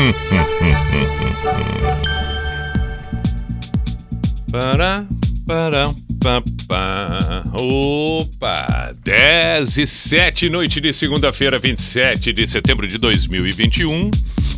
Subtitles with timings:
[4.50, 5.06] Para,
[5.46, 5.84] para,
[6.20, 7.44] pa, pa.
[7.60, 8.90] Opa!
[9.04, 14.10] 10 e 7, noite de segunda-feira, 27 de setembro de 2021.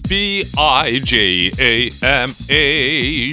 [0.08, 0.54] P-I-J-A-M-A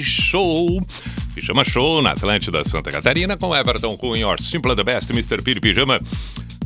[0.02, 0.86] Show.
[1.34, 5.42] Pijama Show na Atlântida Santa Catarina com Everton Cunha, Simple the Best, Mr.
[5.42, 6.00] Piri Pijama.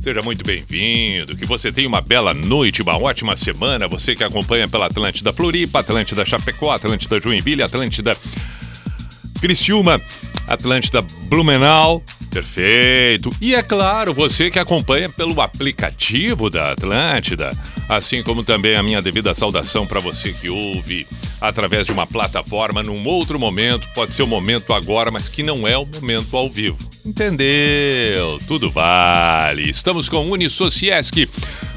[0.04, 3.88] Seja muito bem-vindo, que você tenha uma bela noite, uma ótima semana.
[3.88, 8.14] Você que acompanha pela Atlântida Floripa, Atlântida Chapecó, Atlântida Joinville, Atlântida
[9.40, 9.98] Criciúma,
[10.46, 12.04] Atlântida Blumenau.
[12.34, 13.30] Perfeito.
[13.40, 17.52] E é claro, você que acompanha pelo aplicativo da Atlântida,
[17.88, 21.06] assim como também a minha devida saudação para você que ouve
[21.40, 25.68] através de uma plataforma num outro momento, pode ser o momento agora, mas que não
[25.68, 26.76] é o momento ao vivo.
[27.06, 28.40] Entendeu?
[28.48, 29.70] Tudo vale.
[29.70, 31.28] Estamos com Unisociesc.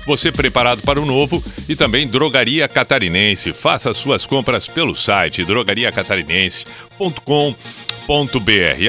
[0.08, 3.54] Você preparado para o novo e também Drogaria Catarinense.
[3.54, 7.87] Faça suas compras pelo site drogariacatarinense.com.br.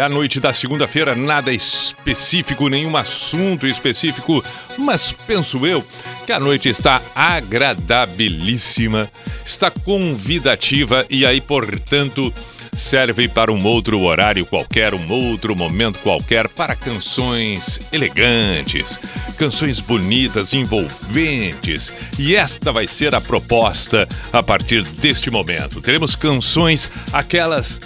[0.00, 4.44] A noite da segunda-feira, nada específico, nenhum assunto específico,
[4.78, 5.84] mas penso eu
[6.25, 9.10] que a noite está agradabilíssima,
[9.44, 12.33] está convidativa e aí, portanto,
[12.78, 19.00] serve para um outro horário qualquer, um outro momento qualquer, para canções elegantes,
[19.36, 21.92] canções bonitas, envolventes.
[22.19, 25.80] E esta vai ser a proposta a partir deste momento.
[25.80, 27.80] Teremos canções, aquelas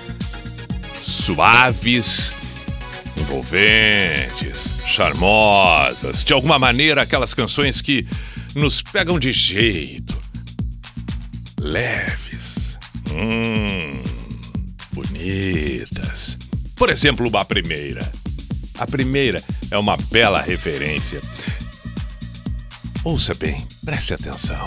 [1.22, 2.34] suaves,
[3.16, 8.06] envolventes, charmosas, de alguma maneira, aquelas canções que
[8.54, 10.20] nos pegam de jeito,
[11.60, 12.76] leves.
[13.10, 14.02] Hum
[14.92, 16.38] bonitas.
[16.76, 18.00] Por exemplo, a primeira.
[18.78, 21.20] A primeira é uma bela referência.
[23.04, 24.66] Ouça bem, preste atenção.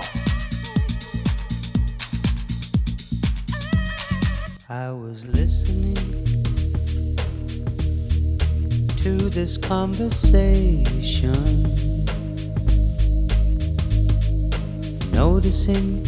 [4.67, 6.34] I was listening
[9.05, 11.31] to this conversation,
[15.11, 16.01] noticing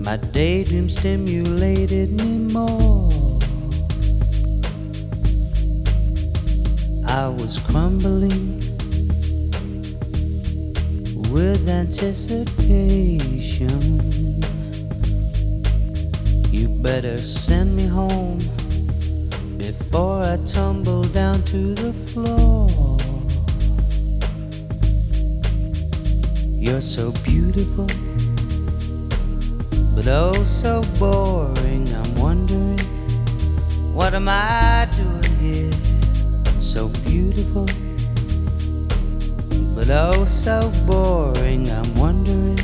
[0.00, 3.10] my daydream stimulated me more.
[7.04, 8.60] I was crumbling
[11.32, 13.80] with anticipation.
[16.52, 18.38] You better send me home
[19.82, 22.96] before I tumble down to the floor.
[26.58, 27.86] You're so beautiful
[29.94, 31.86] but oh so boring.
[31.94, 32.78] I'm wondering,
[33.94, 35.70] what am I doing here?
[36.60, 37.66] So beautiful,
[39.76, 41.70] but oh so boring.
[41.70, 42.58] I'm wondering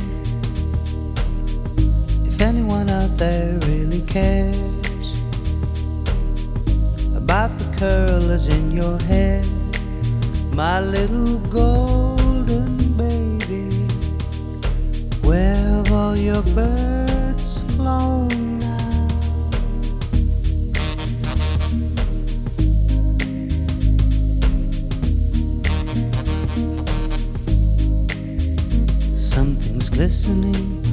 [2.25, 3.38] if anyone out there
[8.29, 9.41] curlers in your hair,
[10.53, 13.87] my little golden baby.
[15.23, 19.07] Where have all your birds flown now?
[29.15, 30.85] Something's glistening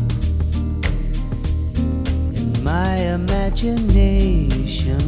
[2.35, 5.01] in my imagination,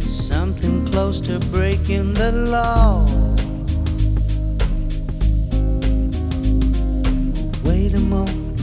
[0.00, 3.04] something close to breaking the law.
[7.64, 8.56] Wait a moment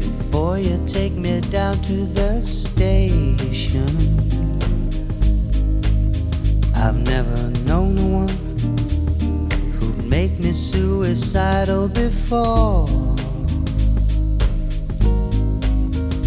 [0.00, 3.88] before you take me down to the station.
[6.74, 8.28] I've never known one
[9.78, 12.86] who'd make me suicidal before.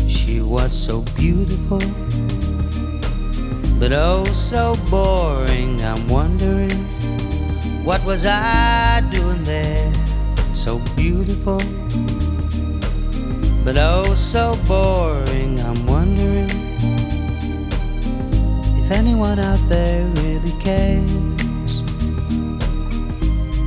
[0.08, 1.82] She was so beautiful,
[3.80, 5.82] but oh so boring.
[5.82, 6.70] I'm wondering
[7.84, 9.92] what was I doing there?
[10.52, 11.62] So beautiful,
[13.64, 15.60] but oh so boring.
[15.62, 16.50] I'm wondering
[18.78, 21.82] if anyone out there really cares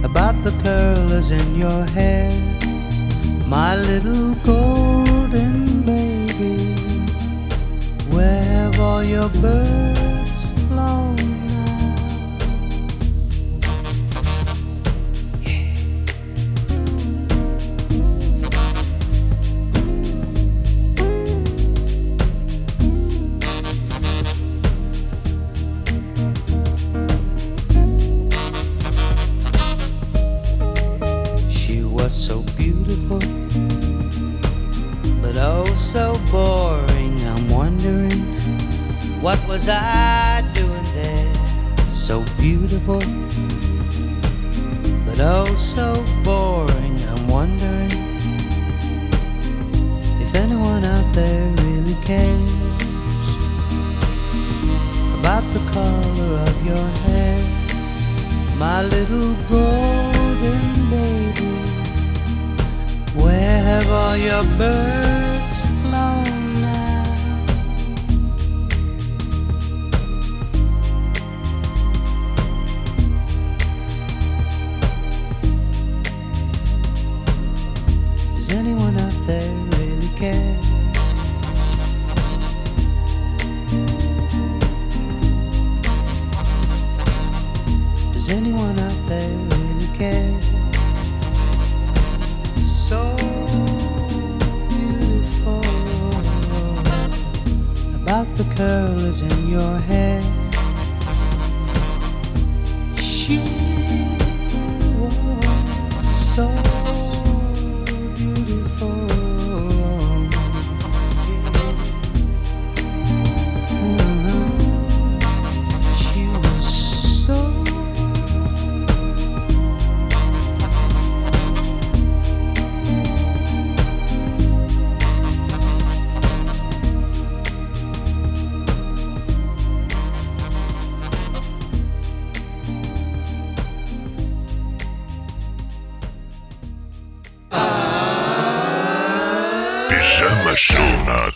[0.04, 2.30] about the curl curlers in your hair,
[3.46, 6.74] my little golden baby.
[8.10, 10.01] Where have all your birds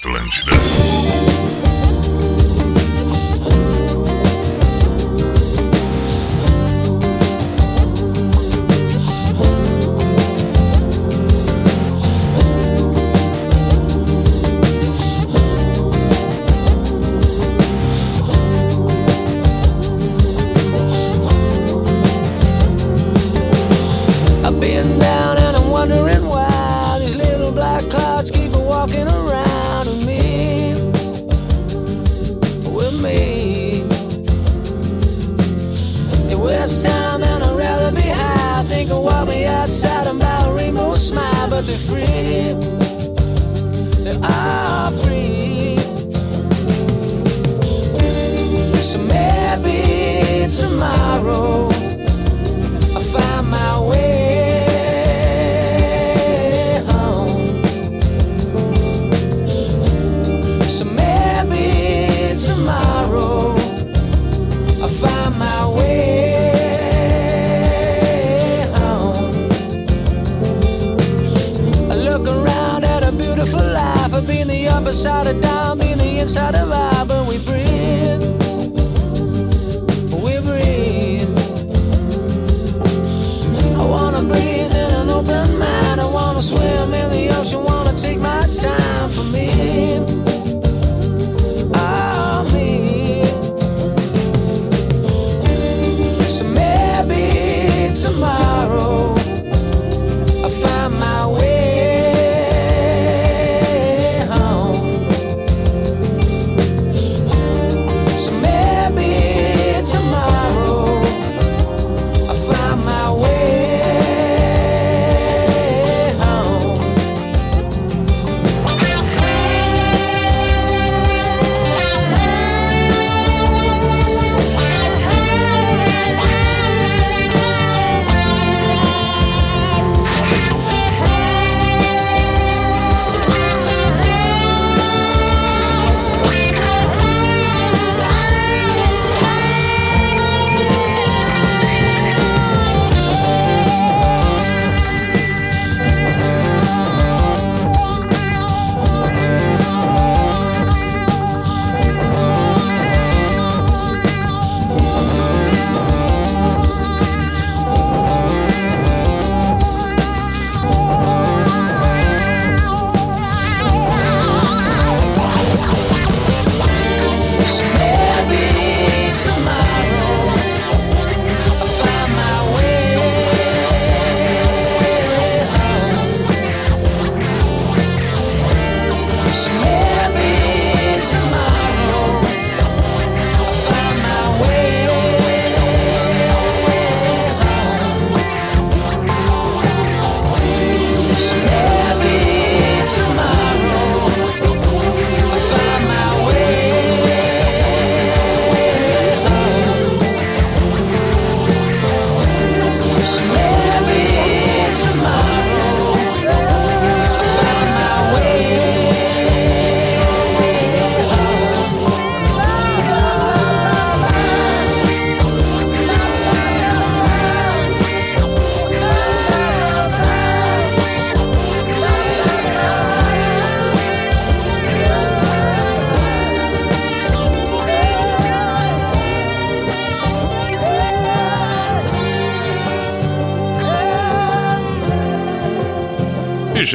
[0.06, 1.06] Atlântida.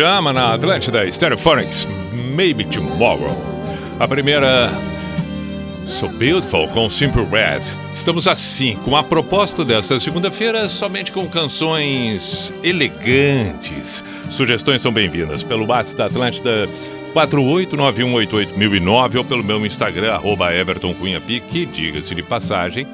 [0.02, 1.88] Pijama na Atlântida Stereophonics,
[2.36, 3.38] Maybe Tomorrow.
[4.00, 4.72] A primeira,
[5.86, 7.62] So Beautiful com Simple Red.
[7.94, 14.04] Estamos assim, com a proposta desta segunda-feira, somente com canções elegantes.
[14.32, 16.68] Sugestões são bem-vindas pelo WhatsApp da Atlântida
[17.14, 22.88] 489188009 ou pelo meu Instagram, arroba Everton Cunha que, diga-se de passagem,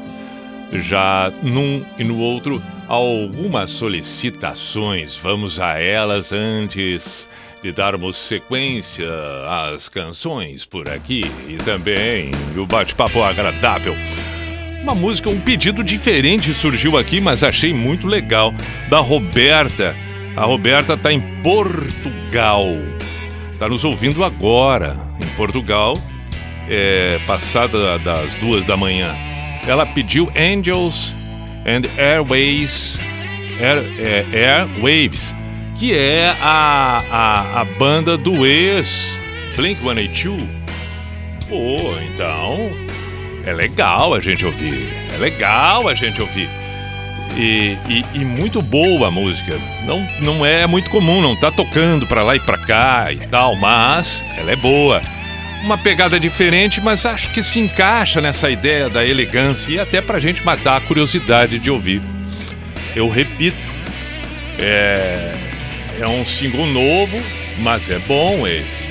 [0.73, 5.17] já num e no outro algumas solicitações.
[5.17, 7.27] Vamos a elas antes
[7.61, 9.09] de darmos sequência
[9.47, 13.95] às canções por aqui e também o bate-papo agradável.
[14.81, 18.53] Uma música, um pedido diferente surgiu aqui, mas achei muito legal,
[18.89, 19.95] da Roberta.
[20.35, 22.65] A Roberta está em Portugal.
[23.51, 25.95] Está nos ouvindo agora, em Portugal,
[26.69, 29.13] é, passada das duas da manhã.
[29.67, 31.13] Ela pediu Angels
[31.67, 32.99] and Airways,
[33.59, 35.35] Air, é, Airwaves,
[35.75, 39.19] que é a, a, a banda do ex
[39.55, 40.47] Blink-182.
[41.49, 41.77] Pô,
[42.13, 42.71] então
[43.45, 46.49] é legal a gente ouvir, é legal a gente ouvir.
[47.35, 49.55] E, e, e, muito boa a música.
[49.85, 53.55] Não, não é muito comum, não tá tocando pra lá e pra cá e tal,
[53.55, 55.01] mas ela é boa
[55.63, 60.19] uma pegada diferente, mas acho que se encaixa nessa ideia da elegância e até pra
[60.19, 62.01] gente matar a curiosidade de ouvir.
[62.95, 63.57] Eu repito,
[64.59, 65.33] é,
[65.99, 67.17] é um single novo,
[67.59, 68.87] mas é bom esse.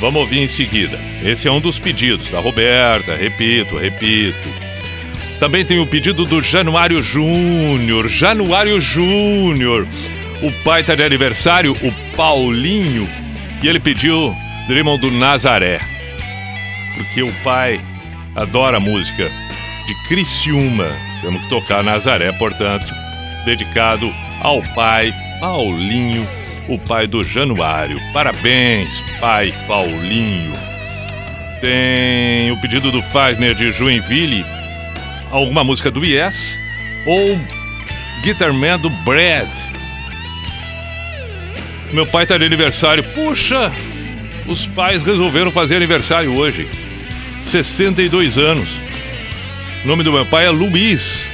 [0.00, 0.98] Vamos ouvir em seguida.
[1.22, 4.48] Esse é um dos pedidos da Roberta, repito, repito.
[5.38, 8.08] Também tem o pedido do Januário Júnior.
[8.08, 9.86] Januário Júnior.
[10.42, 13.06] O pai está de aniversário, o Paulinho,
[13.62, 14.34] e ele pediu
[14.70, 15.80] Dreamam do Nazaré.
[16.94, 17.80] Porque o pai
[18.36, 19.28] adora a música
[19.84, 20.96] de Criciúma.
[21.20, 22.86] Temos que tocar Nazaré, portanto,
[23.44, 26.24] dedicado ao pai Paulinho,
[26.68, 27.98] o pai do Januário.
[28.12, 30.52] Parabéns, pai Paulinho.
[31.60, 34.46] Tem o pedido do Fagner de Joinville,
[35.32, 36.56] alguma música do Yes
[37.04, 37.40] ou
[38.22, 39.48] Guitarman do Brad.
[41.92, 43.02] Meu pai tá de aniversário.
[43.02, 43.72] Puxa,
[44.46, 46.68] os pais resolveram fazer aniversário hoje.
[47.44, 48.68] 62 anos.
[49.84, 51.32] O nome do meu pai é Luiz,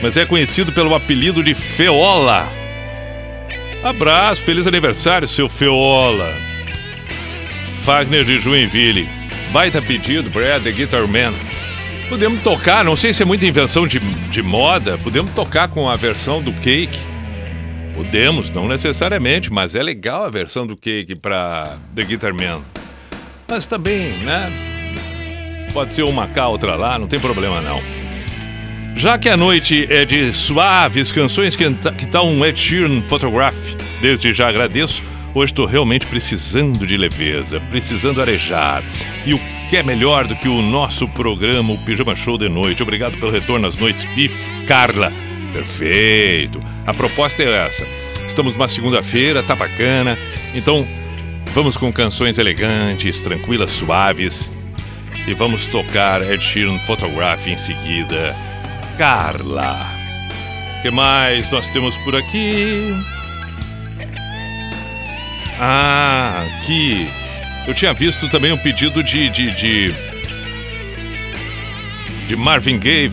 [0.00, 2.50] mas é conhecido pelo apelido de Feola.
[3.82, 6.32] Abraço, feliz aniversário, seu Feola.
[7.82, 9.08] Fagner de Joinville.
[9.52, 11.32] Baita pedido, Brad, The Guitar Man.
[12.08, 15.94] Podemos tocar, não sei se é muita invenção de, de moda, podemos tocar com a
[15.94, 17.15] versão do Cake
[17.96, 22.60] Podemos, não necessariamente, mas é legal a versão do Cake para The Guitar Man.
[23.48, 24.52] Mas também, né?
[25.72, 27.80] Pode ser uma cá, outra lá, não tem problema não.
[28.94, 33.56] Já que a noite é de suaves canções, que, que tal um Ed Sheeran Photograph?
[34.02, 35.02] Desde já agradeço.
[35.34, 38.84] Hoje estou realmente precisando de leveza, precisando arejar.
[39.24, 42.82] E o que é melhor do que o nosso programa, o Pijama Show de Noite?
[42.82, 44.30] Obrigado pelo retorno às noites, Pi.
[44.66, 45.12] Carla,
[45.56, 46.60] Perfeito.
[46.86, 47.86] A proposta é essa.
[48.26, 50.18] Estamos numa segunda-feira, tá bacana.
[50.54, 50.86] Então,
[51.54, 54.50] vamos com canções elegantes, tranquilas, suaves.
[55.26, 58.36] E vamos tocar Ed Sheeran Photograph em seguida.
[58.98, 59.90] Carla.
[60.78, 62.92] O que mais nós temos por aqui?
[65.58, 67.08] Ah, aqui.
[67.66, 69.94] Eu tinha visto também um pedido de, de, de,
[72.28, 73.10] de Marvin Gaye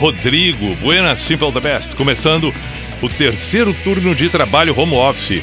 [0.00, 2.54] Rodrigo, Buena Simple the Best, começando
[3.02, 5.42] o terceiro turno de trabalho home office.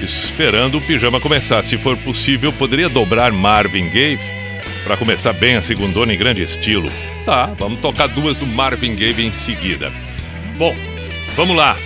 [0.00, 1.64] Esperando o pijama começar.
[1.64, 4.20] Se for possível, poderia dobrar Marvin Gaye
[4.84, 6.88] para começar bem a segundona em grande estilo.
[7.24, 9.92] Tá, vamos tocar duas do Marvin Gaye em seguida.
[10.56, 10.76] Bom,
[11.34, 11.76] vamos lá.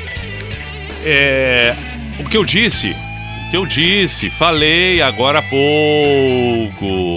[1.03, 1.75] É,
[2.21, 2.95] o que eu disse,
[3.47, 7.15] o que eu disse, falei agora há pouco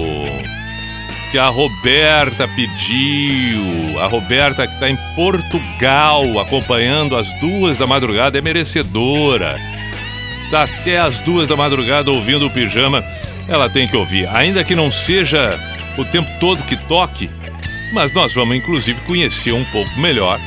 [1.31, 3.99] que a Roberta pediu.
[3.99, 9.55] A Roberta que está em Portugal acompanhando às duas da madrugada é merecedora.
[10.49, 13.03] Tá até às duas da madrugada ouvindo o pijama,
[13.47, 15.59] ela tem que ouvir, ainda que não seja
[15.97, 17.29] o tempo todo que toque.
[17.93, 20.39] Mas nós vamos inclusive conhecer um pouco melhor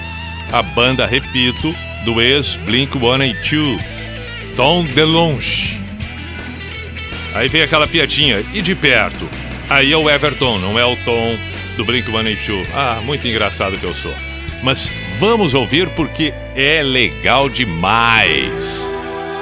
[0.52, 1.74] a banda, repito,
[2.04, 3.82] do ex Blink 182,
[4.56, 5.80] Tom DeLonge.
[7.34, 9.28] Aí vem aquela piadinha e de perto.
[9.68, 11.38] Aí é o Everton, não é o Tom
[11.76, 12.66] do Blink-182.
[12.74, 14.14] Ah, muito engraçado que eu sou.
[14.62, 18.88] Mas vamos ouvir porque é legal demais.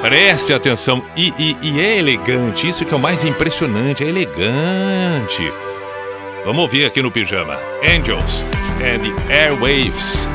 [0.01, 1.05] Preste atenção.
[1.15, 5.53] E, e, e é elegante, isso que é o mais impressionante, é elegante.
[6.45, 7.59] Vamos ouvir aqui no Pijama.
[7.83, 8.47] Angels
[8.81, 10.27] and the Airwaves.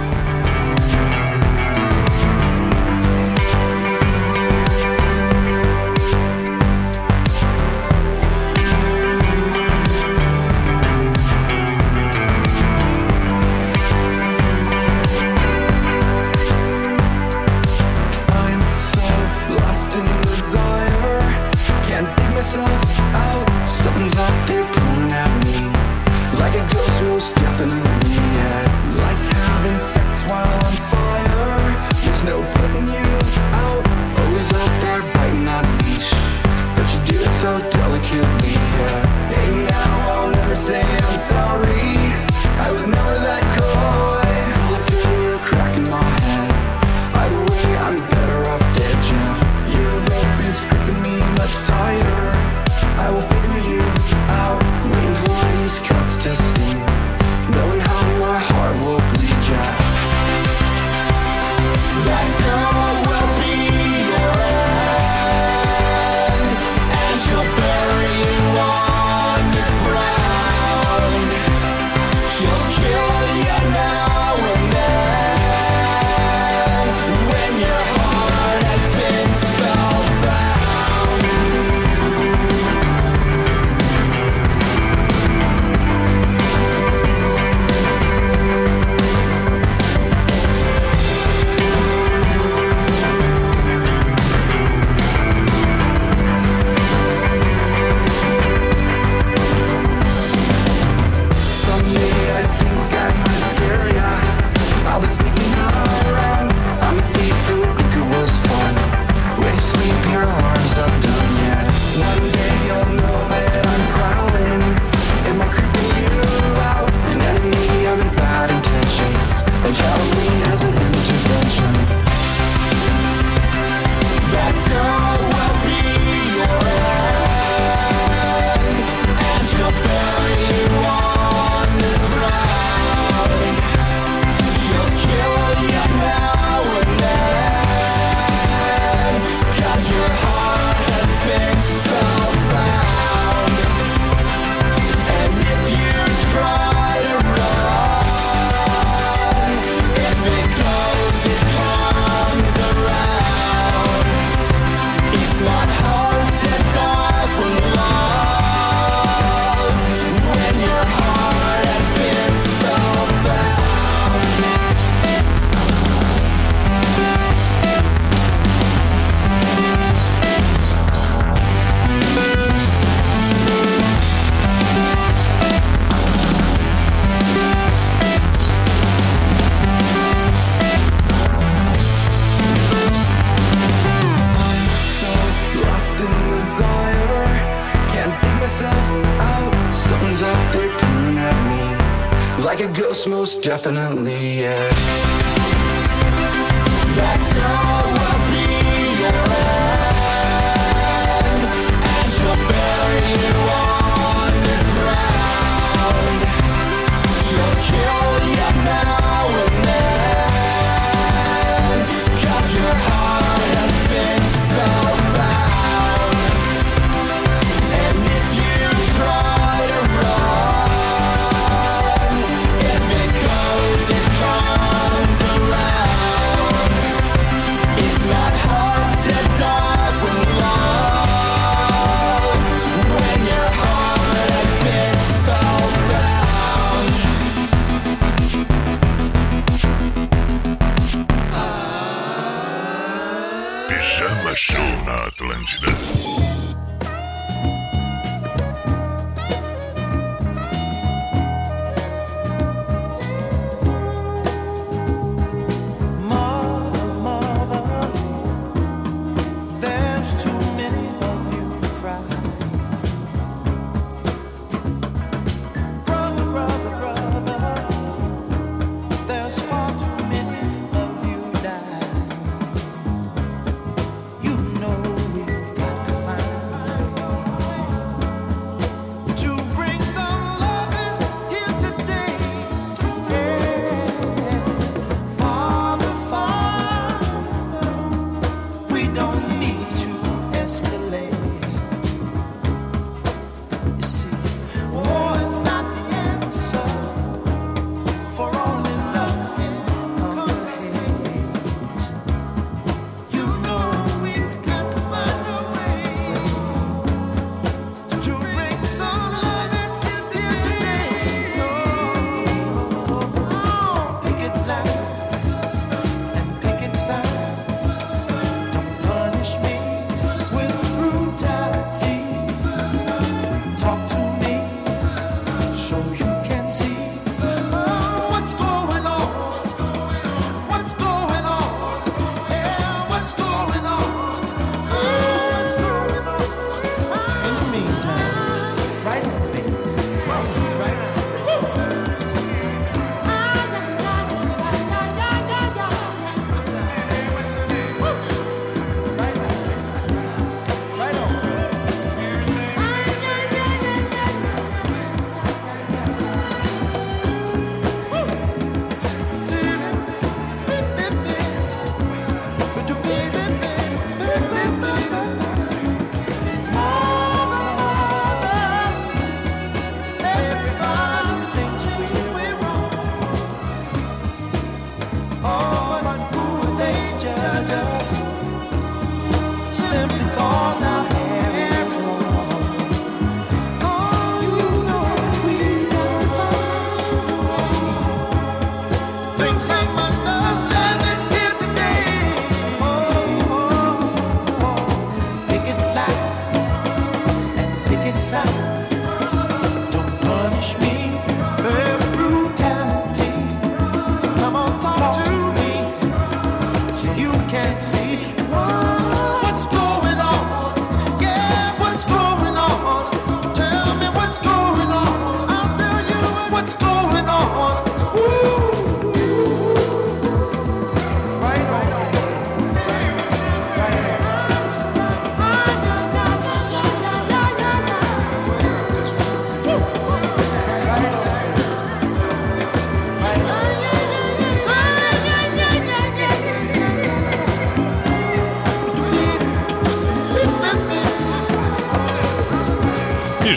[193.55, 193.84] hasta.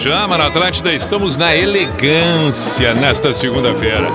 [0.08, 0.94] Pijama na Atlântida.
[0.94, 4.08] Estamos na elegância nesta segunda-feira.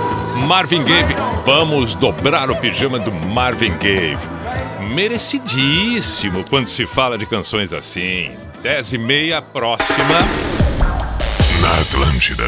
[0.47, 4.17] Marvin Gaye, vamos dobrar o pijama do Marvin Gaye.
[4.91, 8.31] Merecidíssimo quando se fala de canções assim.
[8.63, 10.19] 10 e meia, próxima.
[11.61, 12.45] Na Atlântida.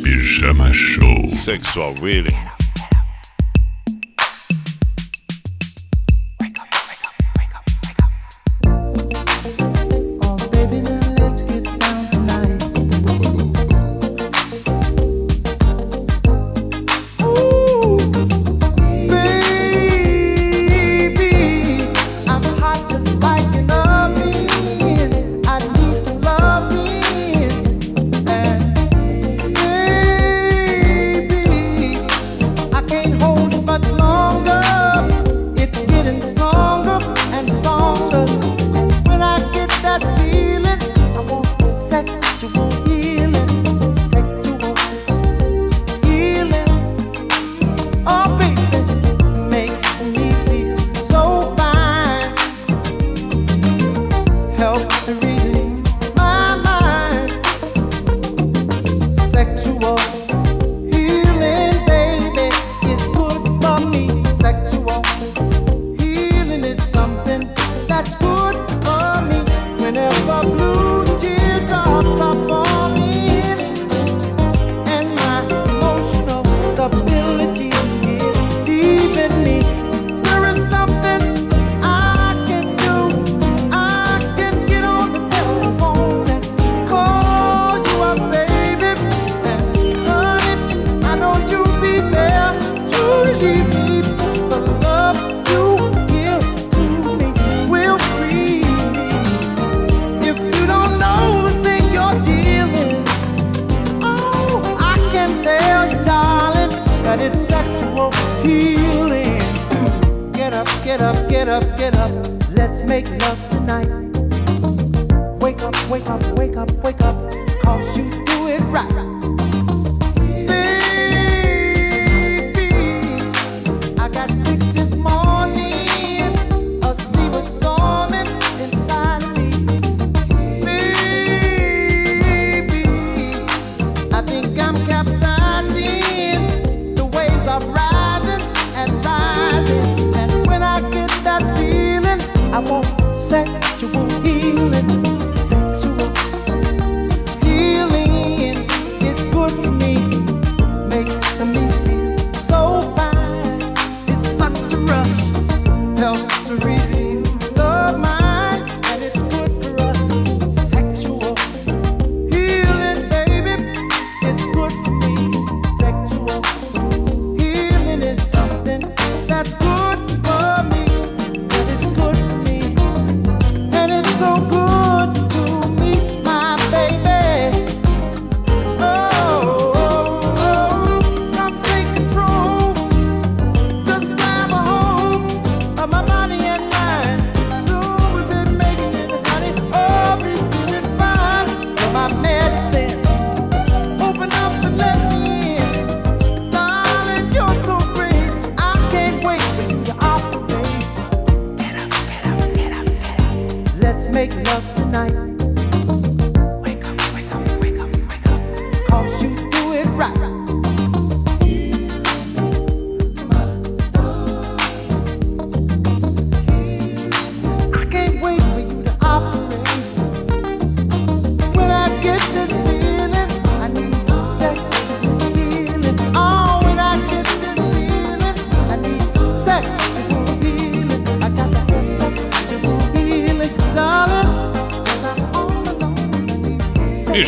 [0.00, 1.32] Pijama Show.
[1.32, 2.49] Sexual Willing.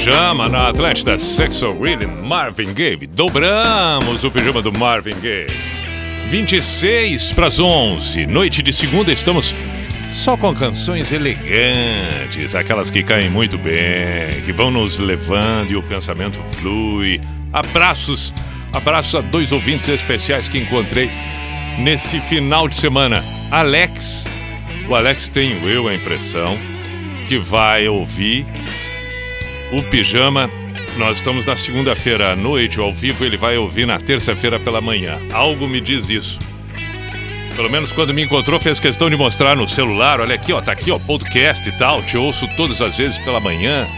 [0.05, 3.07] Pijama na Atlântida Sexual Rhythm Marvin Gaye.
[3.07, 5.47] Dobramos o pijama do Marvin Gaye.
[6.29, 8.27] 26 para as 11.
[8.27, 9.55] Noite de segunda estamos
[10.12, 15.83] só com canções elegantes, aquelas que caem muito bem, que vão nos levando e o
[15.85, 17.21] pensamento flui.
[17.53, 18.35] Abraços,
[18.73, 21.12] abraços a dois ouvintes especiais que encontrei
[21.79, 23.23] nesse final de semana.
[23.53, 24.29] Alex,
[24.88, 26.59] o Alex tenho eu a impressão
[27.29, 28.45] que vai ouvir
[29.73, 30.49] o Pijama.
[30.97, 35.19] Nós estamos na segunda-feira à noite, ao vivo, ele vai ouvir na terça-feira pela manhã.
[35.33, 36.39] Algo me diz isso.
[37.57, 40.21] Pelo menos quando me encontrou, fez questão de mostrar no celular.
[40.21, 42.03] Olha aqui, ó, tá aqui, ó, podcast e tal.
[42.03, 43.89] Te ouço todas as vezes pela manhã.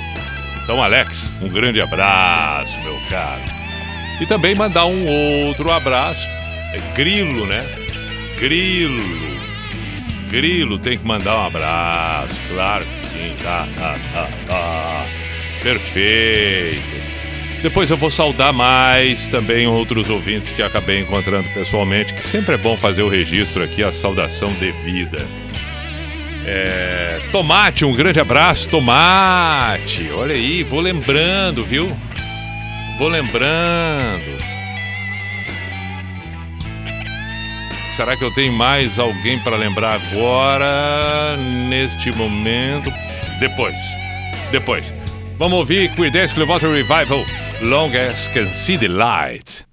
[0.62, 3.42] Então, Alex, um grande abraço, meu caro.
[4.20, 5.06] E também mandar um
[5.46, 6.26] outro abraço.
[6.28, 7.64] É Grilo, né?
[8.38, 9.24] Grilo.
[10.30, 13.36] Grilo tem que mandar um abraço, claro que sim.
[13.46, 15.23] Ah, ah, ah, ah.
[15.64, 16.78] Perfeito.
[17.62, 22.58] Depois eu vou saudar mais também outros ouvintes que acabei encontrando pessoalmente, que sempre é
[22.58, 25.26] bom fazer o registro aqui, a saudação devida.
[26.46, 27.22] É...
[27.32, 30.10] Tomate, um grande abraço, Tomate.
[30.12, 31.90] Olha aí, vou lembrando, viu?
[32.98, 34.36] Vou lembrando.
[37.96, 41.38] Será que eu tenho mais alguém para lembrar agora,
[41.70, 42.92] neste momento?
[43.40, 43.78] Depois.
[44.50, 44.92] Depois.
[45.36, 47.24] Vamos ouvir Creedence Clearwater Revival,
[47.62, 49.66] Long as Can See the Light.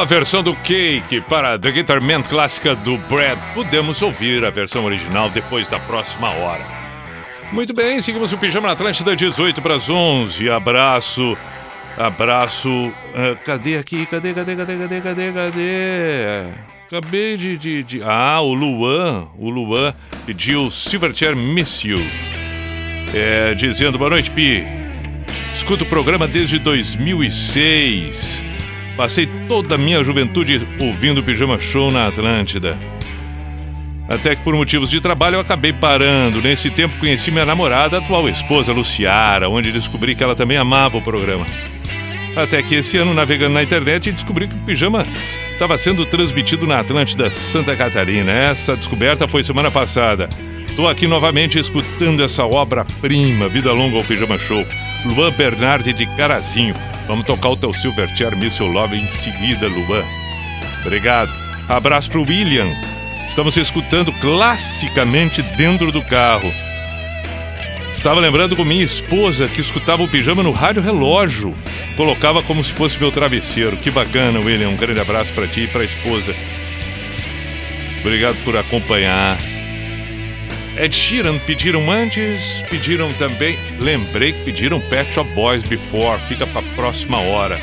[0.00, 3.38] Boa versão do Cake para The Guitar Man clássica do Brad.
[3.52, 6.64] Podemos ouvir a versão original depois da próxima hora.
[7.52, 10.48] Muito bem, seguimos o Pijama na Atlântida, 18 para as 11.
[10.48, 11.36] Abraço,
[11.98, 12.90] abraço.
[13.14, 14.06] ah, cadê aqui?
[14.06, 16.50] Cadê, cadê, cadê, cadê, cadê, cadê?
[16.86, 19.28] Acabei de, de, de- Ah, o Luan.
[19.38, 19.94] O Luan
[20.24, 22.00] pediu Silverchair Miss You.
[23.14, 24.64] É, dizendo, boa noite, Pi.
[25.52, 28.48] Escuto o programa desde 2006.
[28.96, 32.78] Passei toda a minha juventude ouvindo o Pijama Show na Atlântida.
[34.08, 36.42] Até que por motivos de trabalho eu acabei parando.
[36.42, 41.02] Nesse tempo conheci minha namorada, atual esposa Luciara, onde descobri que ela também amava o
[41.02, 41.46] programa.
[42.36, 45.06] Até que esse ano, navegando na internet, descobri que o Pijama
[45.52, 48.32] estava sendo transmitido na Atlântida Santa Catarina.
[48.32, 50.28] Essa descoberta foi semana passada.
[50.66, 54.64] Estou aqui novamente escutando essa obra-prima, Vida Longa ao Pijama Show.
[55.04, 56.74] Luan Bernardi de Carazinho.
[57.06, 60.04] Vamos tocar o teu Silverchair Missile Love em seguida, Luan.
[60.82, 61.32] Obrigado.
[61.68, 62.70] Abraço pro William.
[63.28, 66.52] Estamos escutando classicamente dentro do carro.
[67.92, 71.54] Estava lembrando com minha esposa que escutava o pijama no rádio relógio.
[71.96, 73.76] Colocava como se fosse meu travesseiro.
[73.76, 74.68] Que bacana, William.
[74.68, 76.34] Um grande abraço para ti e para a esposa.
[78.00, 79.36] Obrigado por acompanhar.
[80.80, 83.58] Ed Sheeran pediram antes, pediram também.
[83.78, 86.18] Lembrei que pediram Pet Shop Boys Before.
[86.22, 87.60] Fica para próxima hora.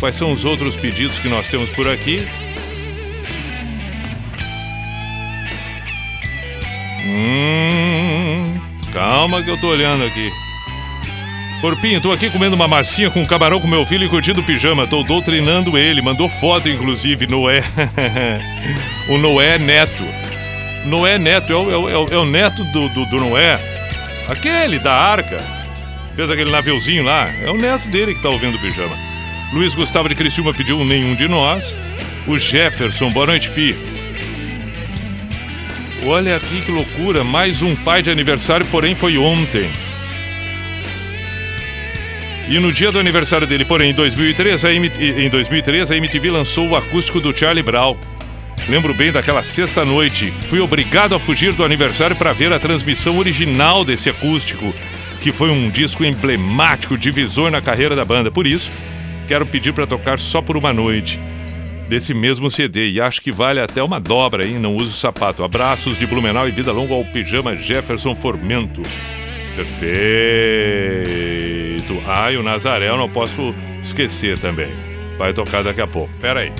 [0.00, 2.26] Quais são os outros pedidos que nós temos por aqui?
[7.04, 8.58] Hum,
[8.90, 10.32] calma que eu tô olhando aqui.
[11.60, 14.86] Corpinho, tô aqui comendo uma massinha com camarão com meu filho e curtindo pijama.
[14.86, 17.62] Tô doutrinando ele, mandou foto inclusive, Noé.
[19.10, 20.04] o Noé Neto.
[20.86, 23.58] Noé Neto, é o, é o- é o- é o neto do, do, do Noé.
[24.28, 25.36] Aquele da arca.
[26.14, 27.28] Fez aquele naviozinho lá.
[27.44, 28.96] É o neto dele que tá ouvindo o pijama.
[29.52, 31.76] Luiz Gustavo de Criciúma pediu um nenhum de nós.
[32.26, 33.76] O Jefferson, boa noite, Pi.
[36.04, 39.70] Olha aqui que loucura, mais um pai de aniversário, porém foi ontem.
[42.48, 46.30] E no dia do aniversário dele, porém, em 2003, a MT em 2003, a MTV
[46.30, 47.96] lançou o acústico do Charlie Brown.
[48.68, 50.32] Lembro bem daquela sexta noite.
[50.48, 54.74] Fui obrigado a fugir do aniversário para ver a transmissão original desse acústico,
[55.20, 58.28] que foi um disco emblemático, divisor na carreira da banda.
[58.30, 58.72] Por isso,
[59.28, 61.20] quero pedir para tocar só por uma noite.
[61.88, 65.44] desse mesmo CD e acho que vale até uma dobra aí, não uso sapato.
[65.44, 68.82] Abraços de Blumenau e vida longa ao pijama Jefferson Formento.
[69.54, 69.96] Perfeito.
[72.06, 74.70] Ah, e o Nazaré eu não posso esquecer também.
[75.16, 76.12] Vai tocar daqui a pouco.
[76.20, 76.52] Pera aí.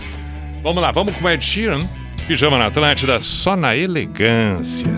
[0.67, 1.79] Vamos lá, vamos com Ed Sheeran.
[2.27, 4.91] Pijama na Atlântida, só na elegância.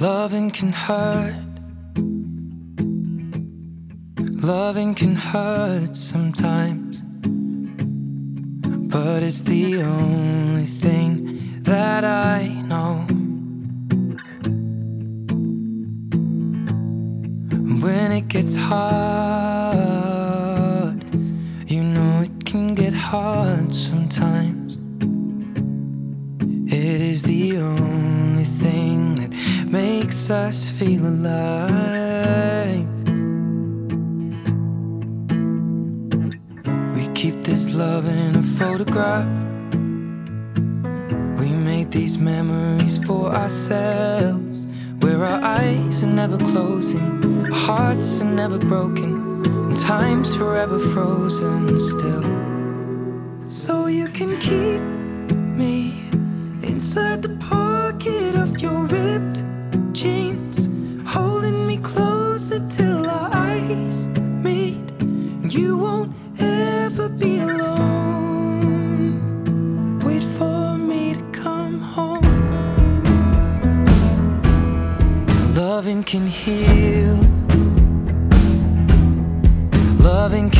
[0.00, 1.36] Loving can hurt.
[4.42, 6.81] Loving can hurt sometimes.
[8.92, 13.06] But it's the only thing that I know.
[17.80, 19.72] When it gets hard,
[21.66, 24.76] you know it can get hard sometimes.
[26.70, 29.32] It is the only thing that
[29.70, 32.01] makes us feel alive.
[37.72, 39.26] Love in a photograph.
[41.38, 44.66] We made these memories for ourselves.
[45.00, 51.68] Where our eyes are never closing, our hearts are never broken, and time's forever frozen
[51.80, 52.24] still.
[53.42, 54.82] So you can keep
[55.56, 56.08] me
[56.62, 57.61] inside the pocket
[76.12, 77.16] can heal.
[80.04, 80.50] Loving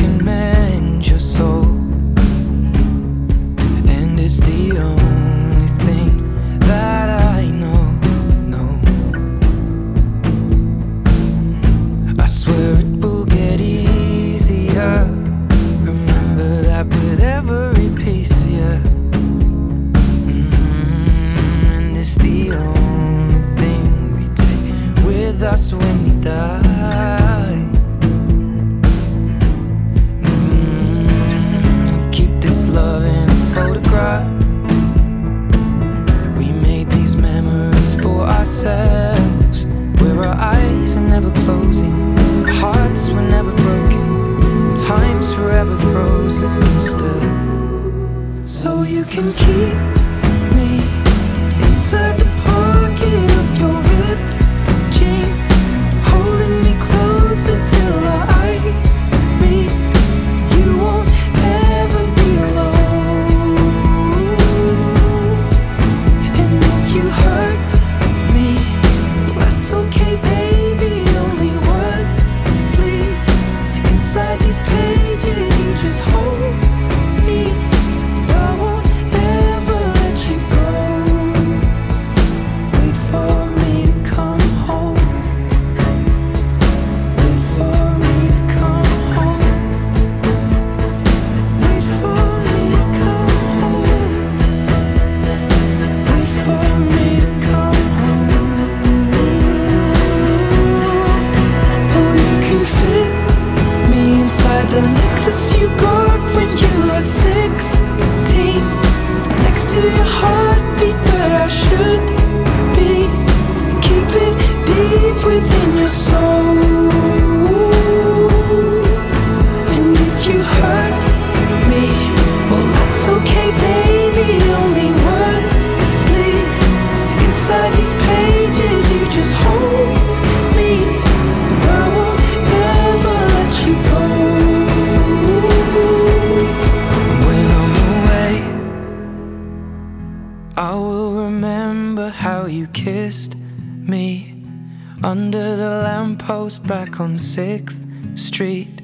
[146.43, 148.81] lamppost back on 6th Street,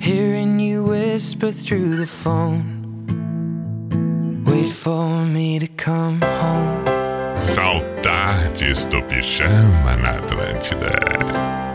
[0.00, 2.64] hearing you whisper through the phone.
[4.46, 6.84] Wait for me to come home.
[7.36, 11.73] Saudades do pijama na Atlântida.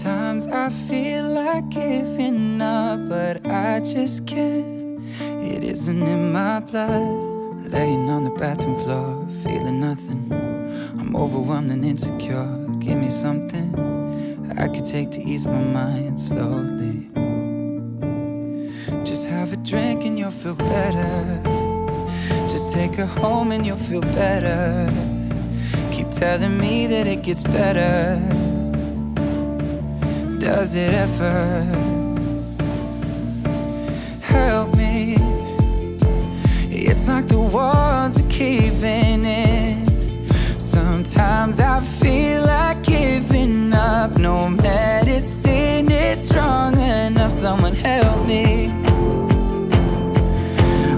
[0.00, 4.98] Sometimes I feel like giving up, but I just can't.
[5.44, 7.66] It isn't in my blood.
[7.66, 10.32] Laying on the bathroom floor, feeling nothing.
[10.98, 12.48] I'm overwhelmed and insecure.
[12.78, 13.68] Give me something
[14.58, 17.10] I could take to ease my mind slowly.
[19.04, 21.42] Just have a drink and you'll feel better.
[22.48, 24.90] Just take her home and you'll feel better.
[25.92, 28.49] Keep telling me that it gets better.
[30.40, 31.64] Does it ever?
[34.22, 35.16] Help me.
[36.70, 40.26] It's like the walls are caving in.
[40.58, 44.16] Sometimes I feel like giving up.
[44.16, 47.32] No medicine is strong enough.
[47.32, 48.70] Someone help me.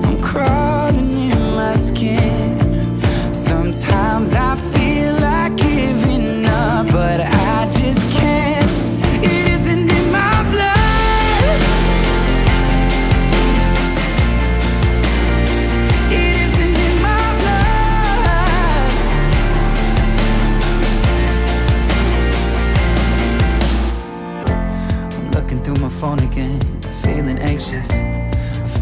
[0.05, 3.34] I'm crawling in my skin.
[3.34, 4.55] Sometimes I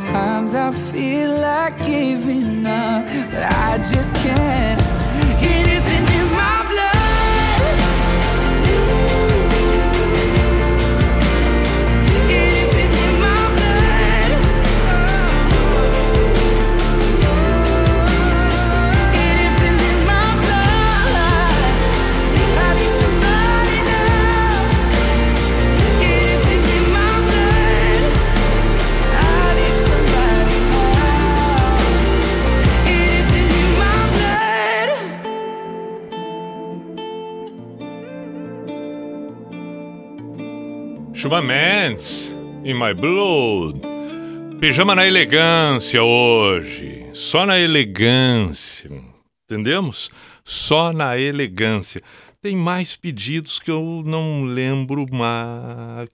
[0.00, 4.79] Sometimes I feel like giving up, but I just can't.
[41.20, 42.32] Chuma Mans,
[42.64, 43.82] In My Blood.
[44.58, 47.10] Pijama na elegância hoje.
[47.12, 48.90] Só na elegância.
[49.44, 50.10] Entendemos?
[50.42, 52.02] Só na elegância.
[52.40, 56.08] Tem mais pedidos que eu não lembro mais.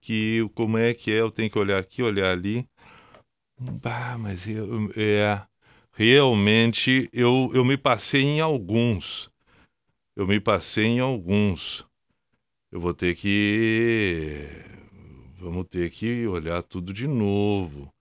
[0.57, 1.21] Como é que é?
[1.21, 2.67] Eu tenho que olhar aqui, olhar ali.
[3.61, 5.41] Bah, mas eu, é.
[5.93, 9.31] Realmente eu, eu me passei em alguns.
[10.17, 11.87] Eu me passei em alguns.
[12.73, 14.75] Eu vou ter que.
[15.39, 17.93] Vamos ter que olhar tudo de novo.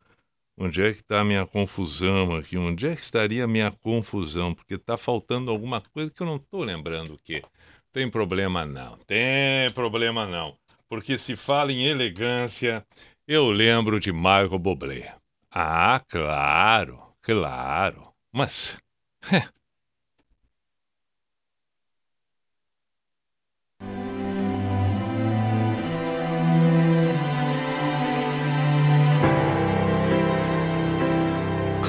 [0.58, 2.58] Onde é que está a minha confusão aqui?
[2.58, 4.54] Onde é que estaria a minha confusão?
[4.54, 7.44] Porque está faltando alguma coisa que eu não estou lembrando o quê.
[7.92, 10.58] Tem problema não, tem problema não.
[10.88, 12.86] Porque se fala em elegância,
[13.28, 15.14] eu lembro de Michael Bublé.
[15.52, 18.08] Ah, claro, claro.
[18.32, 18.78] Mas.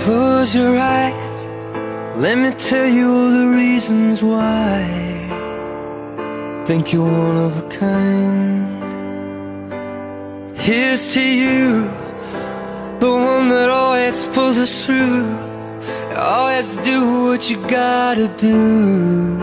[0.07, 1.39] Close your eyes.
[2.17, 4.85] Let me tell you all the reasons why.
[6.65, 8.85] Think you're one of a kind.
[10.57, 11.91] Here's to you,
[13.01, 15.27] the one that always pulls us through.
[16.17, 19.39] Always do what you gotta do.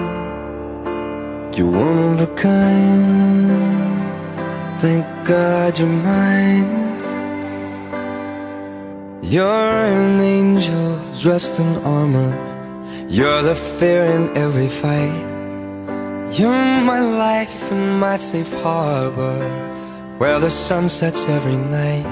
[1.58, 3.52] You're one of a kind.
[4.80, 6.83] Thank God you're mine.
[9.26, 12.36] You're an angel dressed in armor.
[13.08, 15.24] You're the fear in every fight.
[16.38, 19.40] You're my life and my safe harbor
[20.18, 22.06] where the sun sets every night.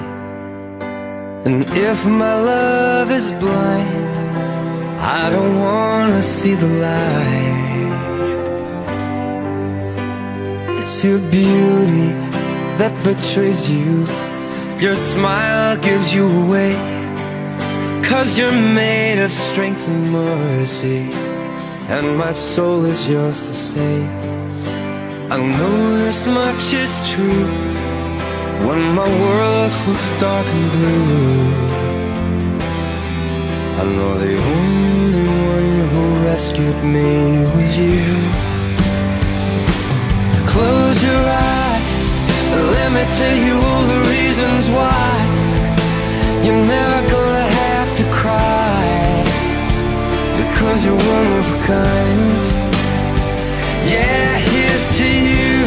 [1.44, 4.18] And if my love is blind,
[4.98, 7.92] I don't wanna see the light.
[10.78, 12.08] It's your beauty
[12.80, 14.06] that betrays you.
[14.80, 16.91] Your smile gives you away.
[18.02, 21.08] Cause you're made of strength and mercy.
[21.88, 24.10] And my soul is yours to save.
[25.30, 27.46] I know this much is true.
[28.66, 31.82] When my world was dark and blue,
[33.80, 35.26] I know the only
[35.56, 37.10] one who rescued me
[37.54, 38.52] was you.
[40.52, 41.24] Close your
[41.56, 42.08] eyes,
[42.76, 45.02] let me tell you all the reasons why
[46.44, 47.51] you're never gonna
[50.62, 52.30] because you're one of a kind.
[53.90, 55.58] Yeah, here's to you,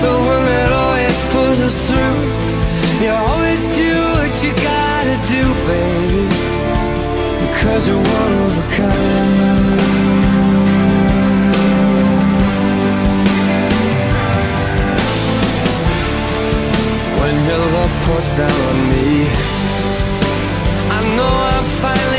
[0.00, 2.20] the one that always pulls us through.
[3.04, 6.24] You always do what you gotta do, baby,
[7.44, 9.76] because you're one of a kind.
[17.20, 19.08] When your love pours down on me,
[20.96, 22.15] I know I'm finally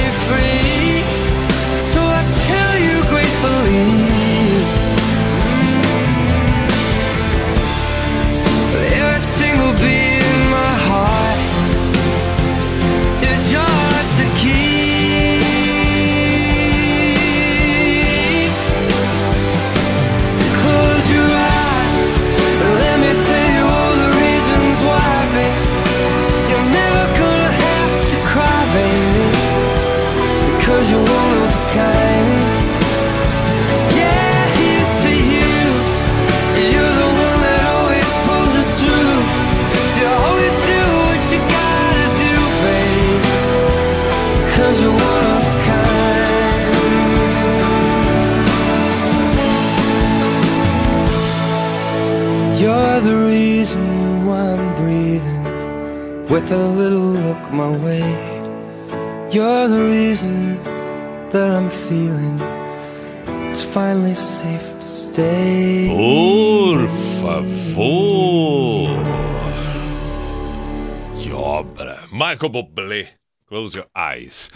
[72.38, 73.08] Michael Bublé.
[73.48, 74.50] Close your eyes.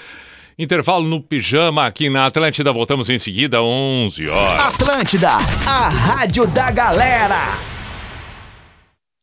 [0.58, 2.72] Intervalo no pijama aqui na Atlântida.
[2.72, 4.76] Voltamos em seguida, 11 horas.
[4.76, 5.32] Atlântida,
[5.66, 7.58] a rádio da galera.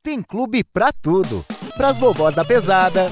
[0.03, 1.45] Tem clube pra tudo.
[1.77, 3.09] Pras vovós da pesada,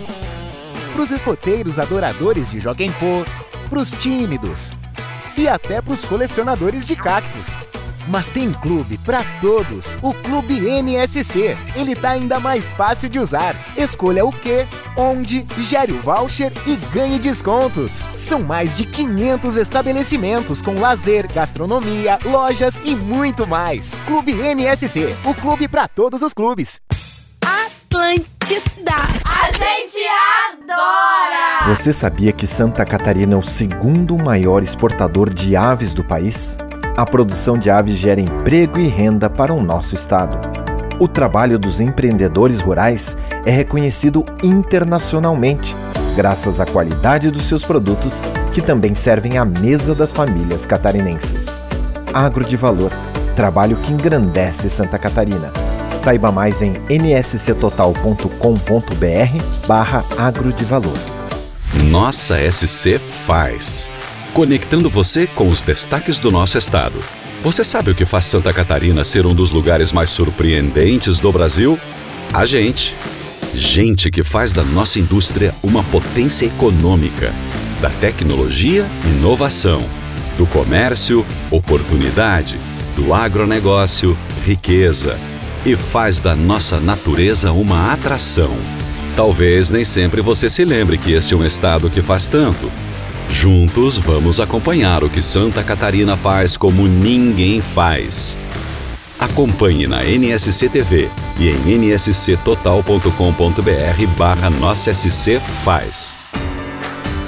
[0.92, 3.24] pros escoteiros adoradores de Joguem Pô,
[3.68, 4.72] pros tímidos
[5.38, 7.75] e até pros colecionadores de cactos.
[8.08, 11.56] Mas tem clube pra todos, o Clube NSC.
[11.74, 13.56] Ele tá ainda mais fácil de usar.
[13.76, 18.08] Escolha o que, onde, gere o voucher e ganhe descontos.
[18.14, 23.94] São mais de 500 estabelecimentos com lazer, gastronomia, lojas e muito mais.
[24.06, 26.80] Clube NSC, o clube pra todos os clubes.
[27.44, 28.92] Atlântida.
[29.24, 29.98] A gente
[30.52, 31.74] adora!
[31.74, 36.56] Você sabia que Santa Catarina é o segundo maior exportador de aves do país?
[36.96, 40.38] A produção de aves gera emprego e renda para o nosso estado.
[40.98, 45.76] O trabalho dos empreendedores rurais é reconhecido internacionalmente,
[46.16, 48.22] graças à qualidade dos seus produtos,
[48.52, 51.60] que também servem à mesa das famílias catarinenses.
[52.14, 52.90] Agro de Valor
[53.36, 55.52] trabalho que engrandece Santa Catarina.
[55.94, 60.98] Saiba mais em nsctotal.com.br barra agro de valor.
[61.84, 63.88] Nossa SC faz.
[64.36, 67.02] Conectando você com os destaques do nosso estado.
[67.40, 71.80] Você sabe o que faz Santa Catarina ser um dos lugares mais surpreendentes do Brasil?
[72.34, 72.94] A gente.
[73.54, 77.32] Gente que faz da nossa indústria uma potência econômica,
[77.80, 79.82] da tecnologia, inovação,
[80.36, 82.60] do comércio, oportunidade,
[82.94, 85.18] do agronegócio, riqueza
[85.64, 88.54] e faz da nossa natureza uma atração.
[89.16, 92.70] Talvez nem sempre você se lembre que este é um estado que faz tanto.
[93.28, 98.38] Juntos vamos acompanhar o que Santa Catarina faz como ninguém faz.
[99.18, 101.08] Acompanhe na NSC TV
[101.38, 106.16] e em nsctotal.com.br barra Nossa SC Faz.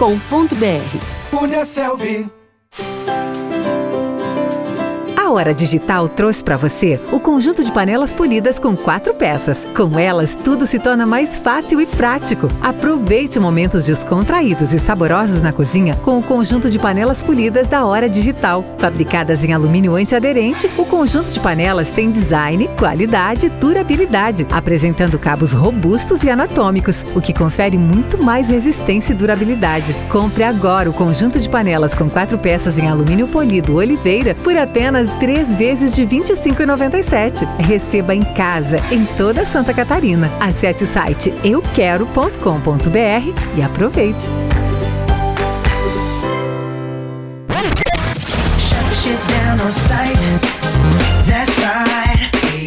[1.32, 2.41] Uniaselv.
[5.32, 9.65] Hora Digital trouxe para você o conjunto de panelas polidas com quatro peças.
[9.75, 12.47] Com elas, tudo se torna mais fácil e prático.
[12.61, 18.09] Aproveite momentos descontraídos e saborosos na cozinha com o conjunto de panelas polidas da Hora
[18.09, 18.63] Digital.
[18.77, 25.53] Fabricadas em alumínio antiaderente, o conjunto de panelas tem design, qualidade e durabilidade, apresentando cabos
[25.53, 29.95] robustos e anatômicos, o que confere muito mais resistência e durabilidade.
[30.09, 35.20] Compre agora o conjunto de panelas com quatro peças em alumínio polido Oliveira por apenas
[35.22, 37.47] três vezes de R$ 25,97.
[37.59, 40.28] Receba em casa, em toda Santa Catarina.
[40.39, 42.39] Acesse o site euquero.com.br
[43.55, 44.28] e aproveite.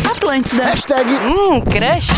[0.08, 0.64] Atlântida.
[0.66, 2.10] Hashtag Hum, crush.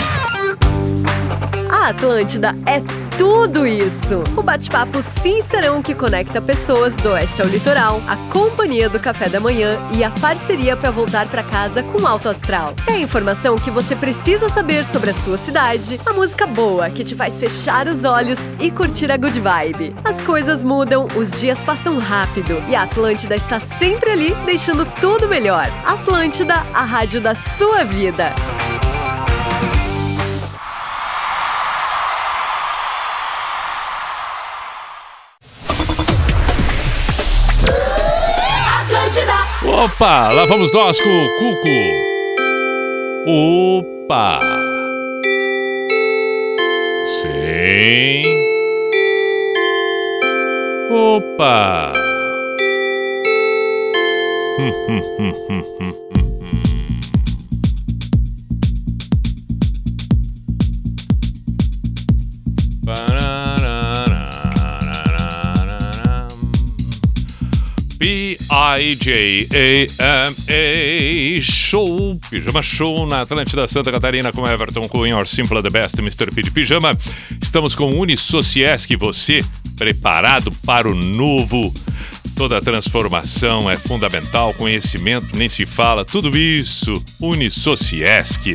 [1.71, 4.23] A Atlântida é tudo isso.
[4.37, 9.41] O bate-papo sincerão que conecta pessoas do oeste ao litoral, a companhia do café da
[9.41, 12.75] manhã e a parceria para voltar para casa com alto astral.
[12.87, 17.05] É a informação que você precisa saber sobre a sua cidade, a música boa que
[17.05, 19.95] te faz fechar os olhos e curtir a good vibe.
[20.05, 25.29] As coisas mudam, os dias passam rápido e a Atlântida está sempre ali deixando tudo
[25.29, 25.67] melhor.
[25.85, 28.35] Atlântida, a rádio da sua vida.
[39.77, 41.69] Opa, lá vamos nós com o Cuco.
[44.07, 44.41] Opa.
[47.21, 48.23] Sim.
[50.91, 51.93] Opa.
[54.59, 56.06] Hum, hum, hum, hum, hum.
[68.67, 69.95] P-I-J-A-M-A
[71.41, 76.33] Show, Pijama Show na Atlântida Santa Catarina com Everton Cunha, Or Simple the Best, Mr.
[76.33, 76.99] P de Pijama.
[77.41, 79.39] Estamos com Unisociesc, você
[79.79, 81.73] preparado para o novo.
[82.35, 88.53] Toda transformação é fundamental, conhecimento nem se fala, tudo isso, Unisociesc.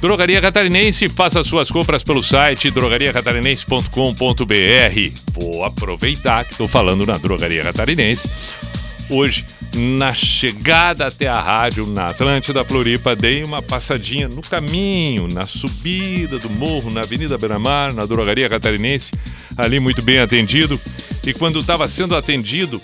[0.00, 5.10] Drogaria Catarinense, faça suas compras pelo site drogariacatarinense.com.br.
[5.38, 8.69] Vou aproveitar que estou falando na Drogaria Catarinense.
[9.12, 9.44] Hoje,
[9.74, 16.38] na chegada até a rádio na Atlântida Floripa, dei uma passadinha no caminho, na subida
[16.38, 19.10] do morro, na Avenida Beira-Mar, na Drogaria Catarinense,
[19.56, 20.80] ali muito bem atendido.
[21.26, 22.80] E quando estava sendo atendido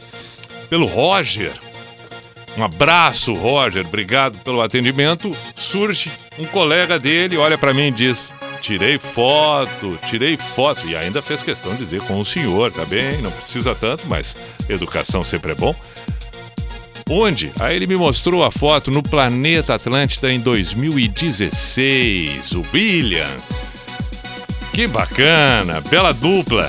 [0.68, 1.52] pelo Roger,
[2.58, 5.34] um abraço, Roger, obrigado pelo atendimento.
[5.54, 6.10] Surge
[6.40, 10.88] um colega dele, olha para mim e diz: Tirei foto, tirei foto.
[10.88, 13.16] E ainda fez questão de dizer com o senhor, tá bem?
[13.22, 14.34] Não precisa tanto, mas
[14.68, 15.72] educação sempre é bom.
[17.08, 17.52] Onde?
[17.60, 22.50] Aí ele me mostrou a foto no Planeta Atlântida em 2016.
[22.52, 23.36] O William.
[24.72, 26.68] Que bacana, bela dupla.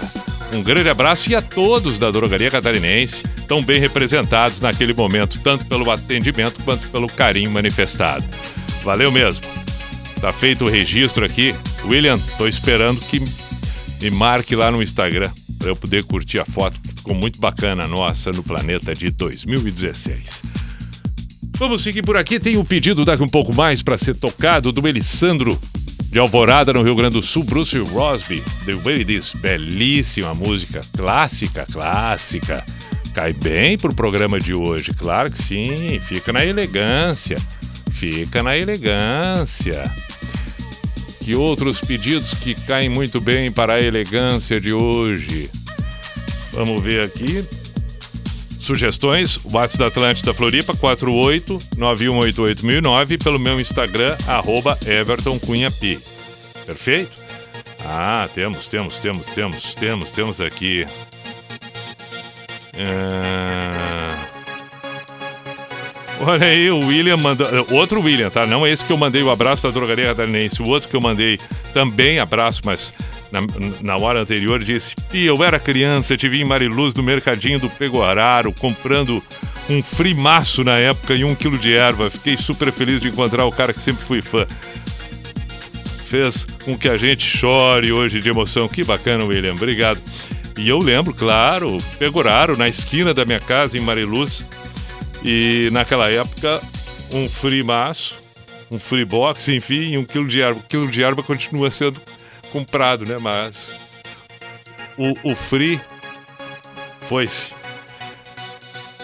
[0.53, 5.65] Um grande abraço e a todos da Drogaria Catarinense, tão bem representados naquele momento, tanto
[5.65, 8.23] pelo atendimento quanto pelo carinho manifestado.
[8.83, 9.41] Valeu mesmo.
[10.21, 11.55] Tá feito o registro aqui.
[11.83, 13.19] William, tô esperando que
[14.01, 16.79] me marque lá no Instagram para eu poder curtir a foto.
[17.08, 20.41] Ficou muito bacana a nossa no Planeta de 2016.
[21.58, 22.38] Vamos seguir por aqui.
[22.38, 25.58] Tem um pedido daqui um pouco mais para ser tocado do Elissandro
[26.12, 29.32] de Alvorada, no Rio Grande do Sul, Bruce Rosby, The Way It Is.
[29.36, 32.62] Belíssima música, clássica, clássica.
[33.14, 35.97] Cai bem pro programa de hoje, claro que sim.
[36.01, 37.38] Fica na elegância,
[37.93, 39.82] fica na elegância.
[41.24, 45.49] Que outros pedidos que caem muito bem para a elegância de hoje?
[46.58, 47.45] Vamos ver aqui.
[48.60, 55.99] Sugestões, WhatsApp da Atlântida Floripa, 48-9188009, pelo meu Instagram, arroba Everton Cunha P.
[56.66, 57.12] Perfeito?
[57.86, 60.84] Ah, temos, temos, temos, temos, temos, temos aqui.
[62.76, 64.08] Ah,
[66.20, 67.45] Olha aí, o William mandou.
[67.70, 68.47] Outro William, tá?
[68.47, 70.60] Não esse que eu mandei o abraço da drogaria catarinense.
[70.62, 71.38] O outro que eu mandei
[71.74, 72.91] também abraço, mas
[73.32, 73.39] na,
[73.82, 77.59] na hora anterior disse: Pia, eu era criança, eu te vi em Mariluz no mercadinho
[77.59, 79.21] do Pegoraro comprando
[79.69, 82.09] um frimaço na época e um quilo de erva.
[82.09, 84.45] Fiquei super feliz de encontrar o cara que sempre fui fã.
[86.09, 88.67] Fez com que a gente chore hoje de emoção.
[88.67, 89.53] Que bacana, William.
[89.53, 90.01] Obrigado.
[90.57, 94.47] E eu lembro, claro, Pegoraro na esquina da minha casa em Mariluz.
[95.23, 96.61] E naquela época,
[97.11, 98.15] um frimaço,
[98.71, 100.59] um free box, enfim, um quilo de erva.
[100.59, 101.99] O quilo de erva continua sendo
[102.47, 103.15] comprado, né?
[103.21, 103.73] Mas
[104.97, 105.79] o, o Free
[107.07, 107.55] foi-se.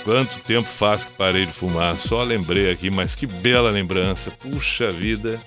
[0.04, 1.96] Quanto tempo faz que parei de fumar?
[1.96, 4.32] Só lembrei aqui, mas que bela lembrança.
[4.32, 5.40] Puxa vida,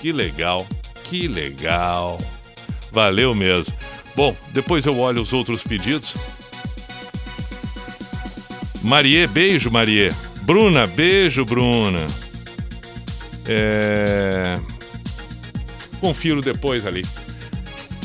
[0.00, 0.64] que legal,
[1.04, 2.16] que legal.
[2.92, 3.74] Valeu mesmo.
[4.14, 6.14] Bom, depois eu olho os outros pedidos.
[8.82, 10.12] Marie, beijo, Marie.
[10.42, 12.06] Bruna, beijo, Bruna.
[13.48, 14.56] É
[16.04, 17.02] confiro depois ali.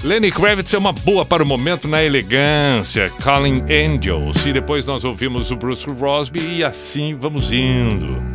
[0.06, 4.45] Lenny Kravitz é uma boa para o momento na elegância, Calling Angels.
[4.45, 8.29] E depois nós ouvimos o Bruce Crosby e assim vamos indo.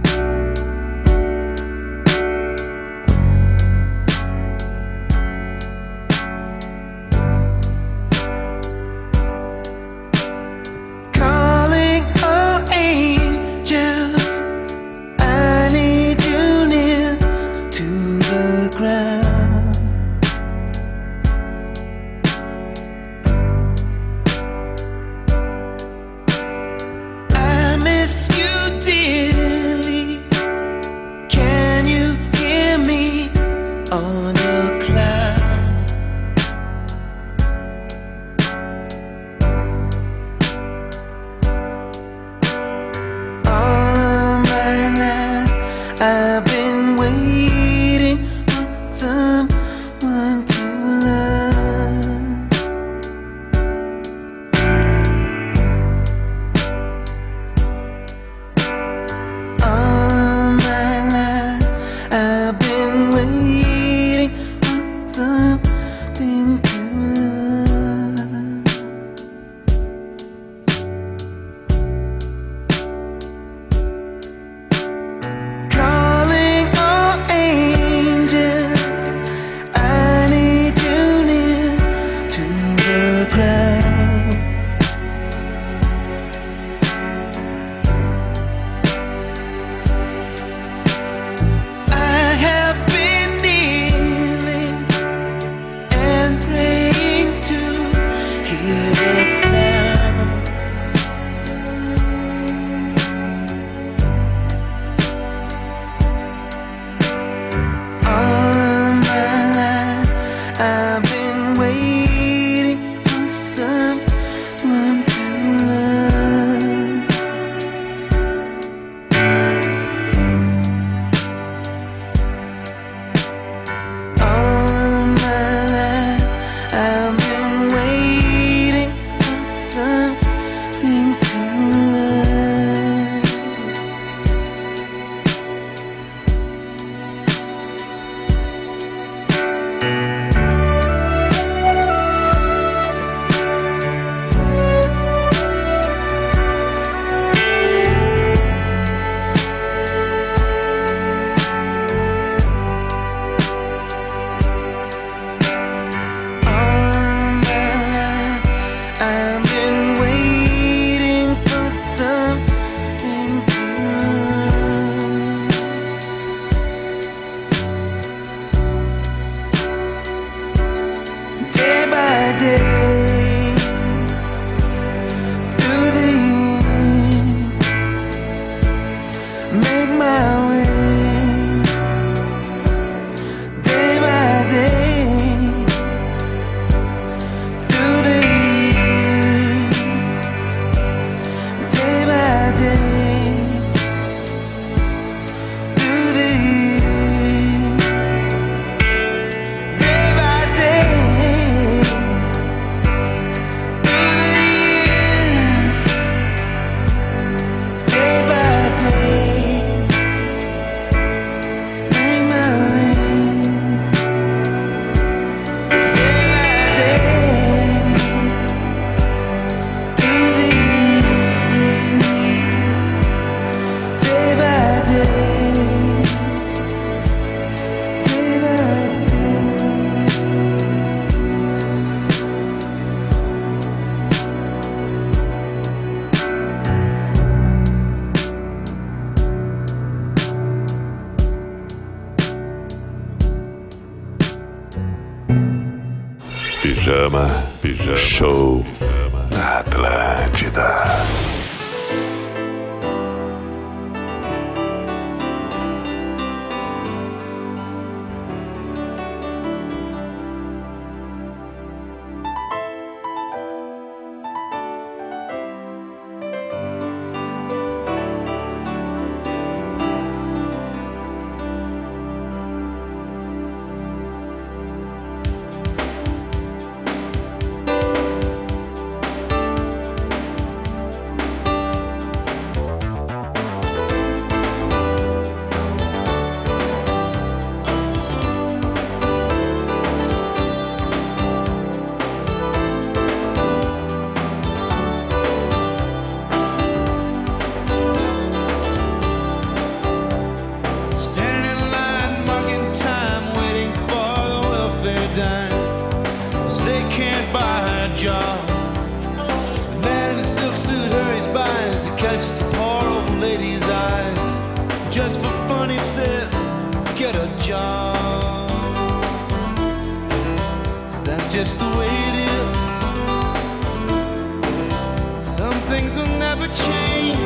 [325.69, 327.19] Things will never change.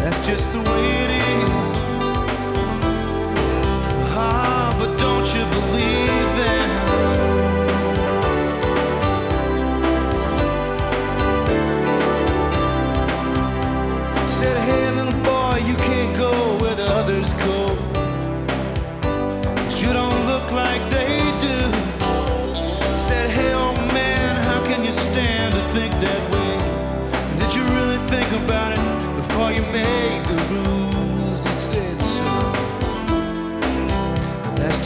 [0.00, 1.70] That's just the way it is.
[4.14, 6.61] Ah, but don't you believe them?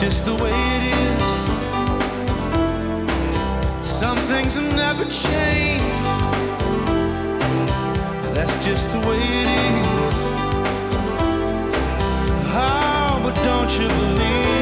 [0.07, 1.25] Just the way it is.
[3.85, 5.83] Some things will never change.
[8.37, 9.49] That's just the way it
[10.05, 10.17] is.
[12.55, 14.56] Oh, but don't you believe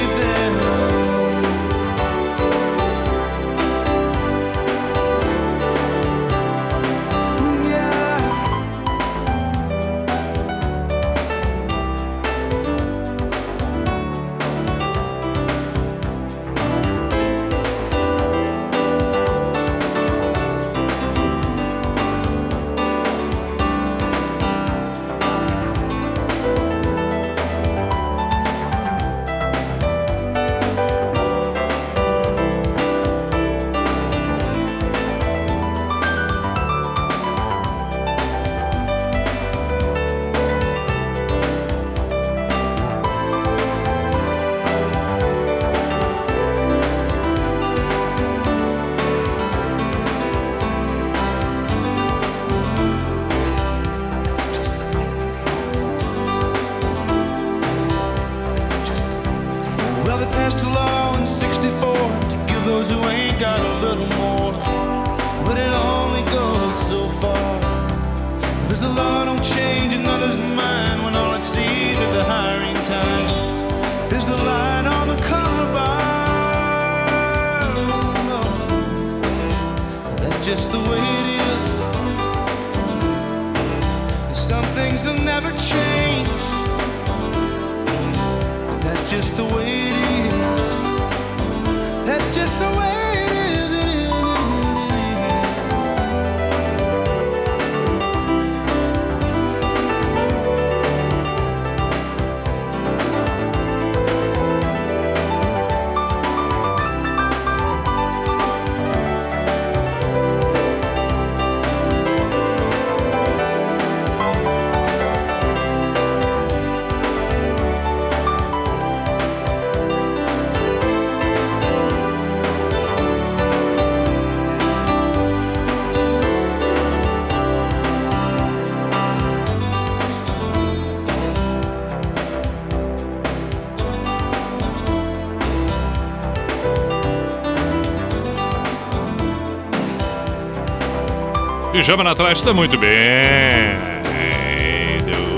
[141.84, 142.88] Pijama na Atlântida, muito bem.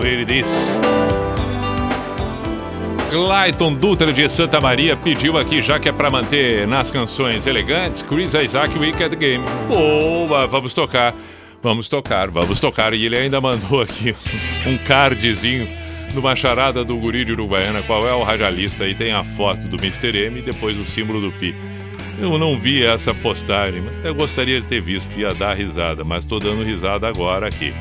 [0.05, 0.47] It is.
[3.11, 8.03] Clayton Dutra de Santa Maria pediu aqui, já que é pra manter nas canções elegantes,
[8.03, 9.45] Chris Isaac Wicked Game.
[9.67, 11.13] Boa, vamos tocar.
[11.61, 12.95] Vamos tocar, vamos tocar.
[12.95, 14.15] E ele ainda mandou aqui
[14.65, 15.69] um cardzinho
[16.15, 17.83] numa charada do guri de Uruguaiana.
[17.83, 18.87] Qual é o radialista?
[18.87, 20.17] E tem a foto do Mr.
[20.27, 21.57] M e depois o símbolo do Pi.
[22.19, 26.39] Eu não vi essa postagem, eu gostaria de ter visto, ia dar risada, mas tô
[26.39, 27.75] dando risada agora aqui.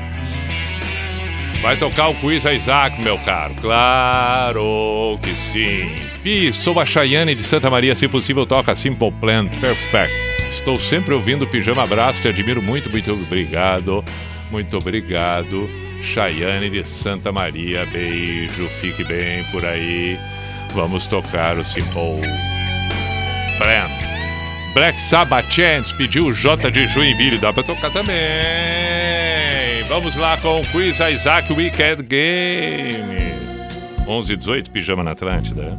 [1.62, 3.54] Vai tocar o quiz a Isaac, meu caro?
[3.60, 5.94] Claro que sim.
[6.22, 10.14] Pi, sou a Chayane de Santa Maria, se possível toca Simple Plan, perfect.
[10.52, 14.04] Estou sempre ouvindo Pijama Abraço, te admiro muito, muito obrigado.
[14.50, 15.68] Muito obrigado.
[16.02, 20.18] Chayane de Santa Maria, beijo, fique bem por aí.
[20.72, 22.20] Vamos tocar o Simple
[23.58, 24.15] Plan.
[24.76, 28.14] Black Sabbath Chance pediu o J de Joinville, dá pra tocar também.
[29.88, 33.32] Vamos lá com o quiz Isaac Weekend Game.
[34.06, 35.78] 11 e 18, pijama na Atlântida.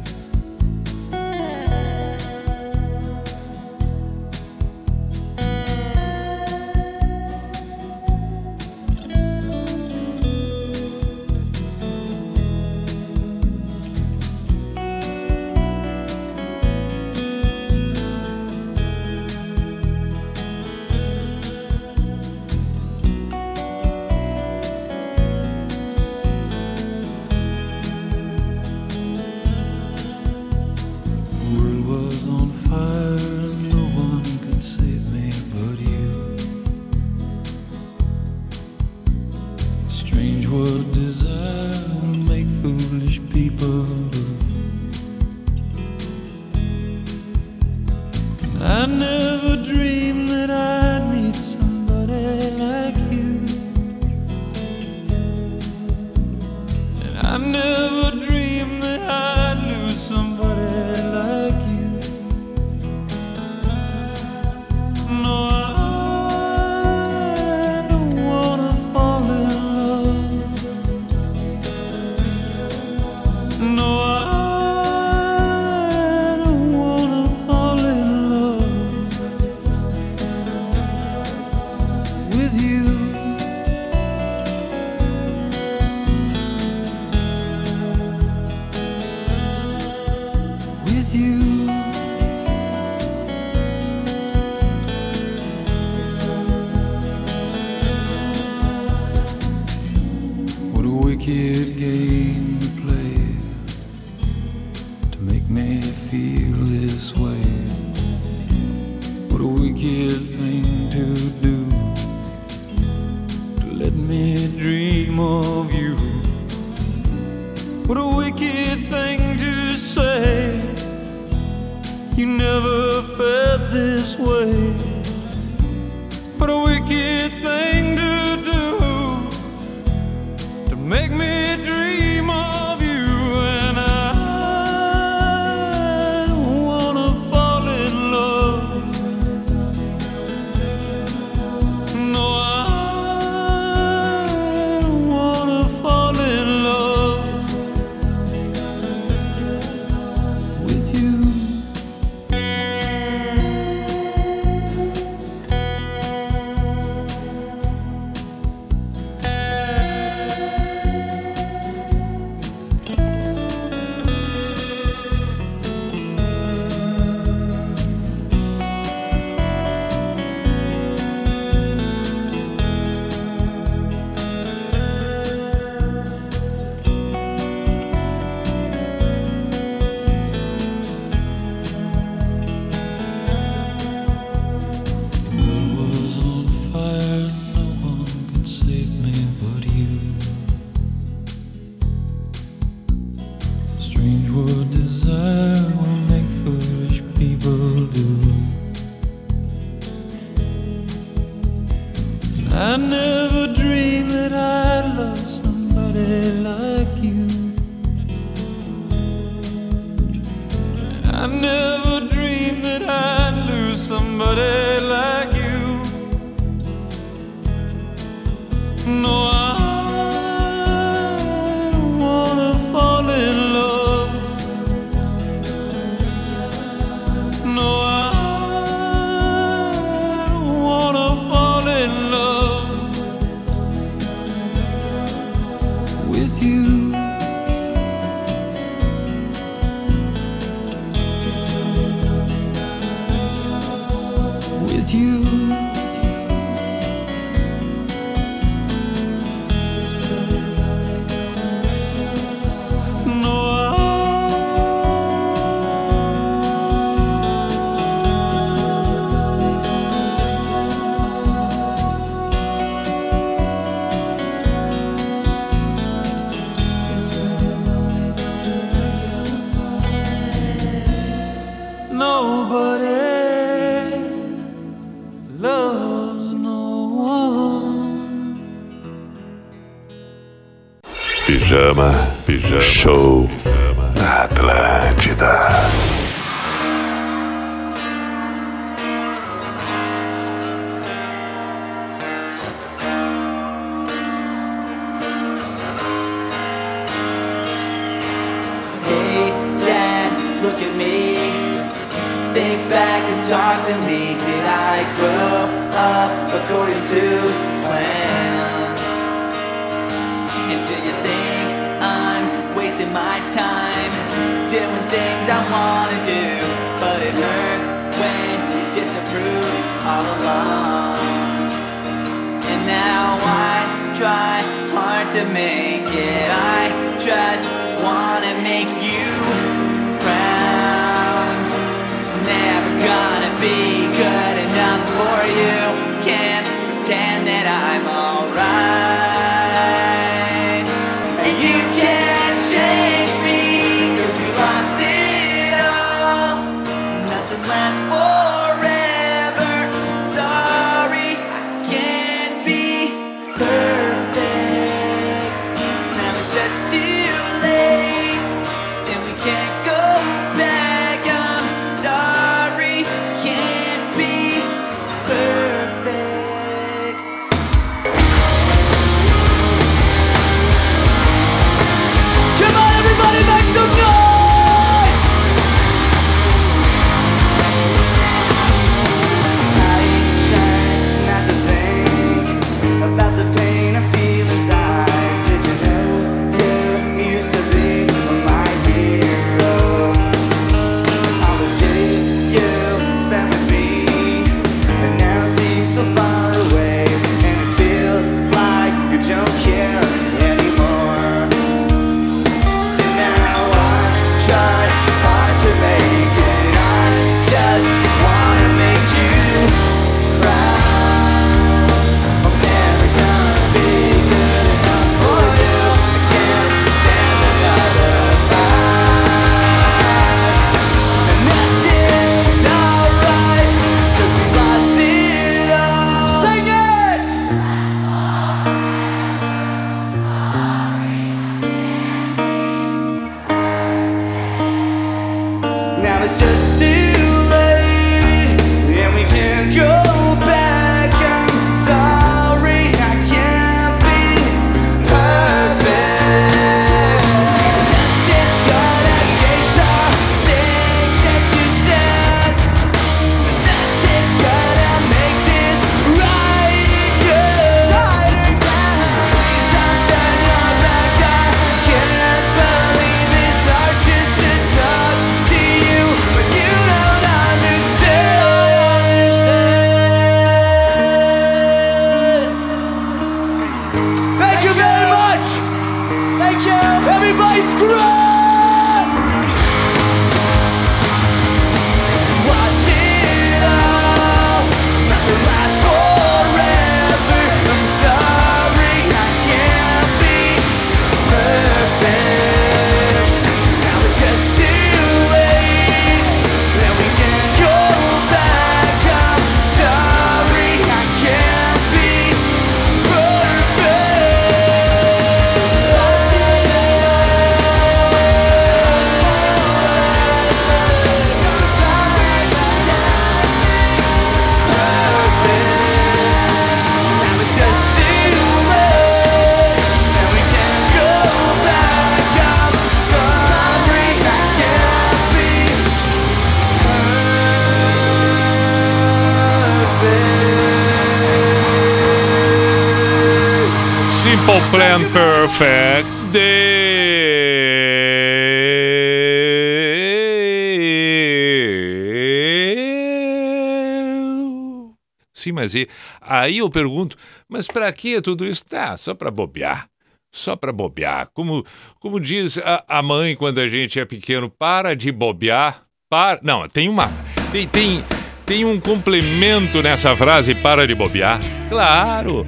[545.48, 545.68] Mas e,
[546.00, 546.96] aí eu pergunto,
[547.28, 548.44] mas para que tudo isso?
[548.44, 549.68] Tá, só para bobear.
[550.12, 551.08] Só para bobear.
[551.12, 551.44] Como,
[551.80, 555.62] como diz a, a mãe quando a gente é pequeno, para de bobear.
[555.88, 556.20] Para...
[556.22, 556.90] Não, tem uma.
[557.32, 557.84] Tem, tem,
[558.26, 561.20] tem um complemento nessa frase, para de bobear.
[561.48, 562.26] Claro!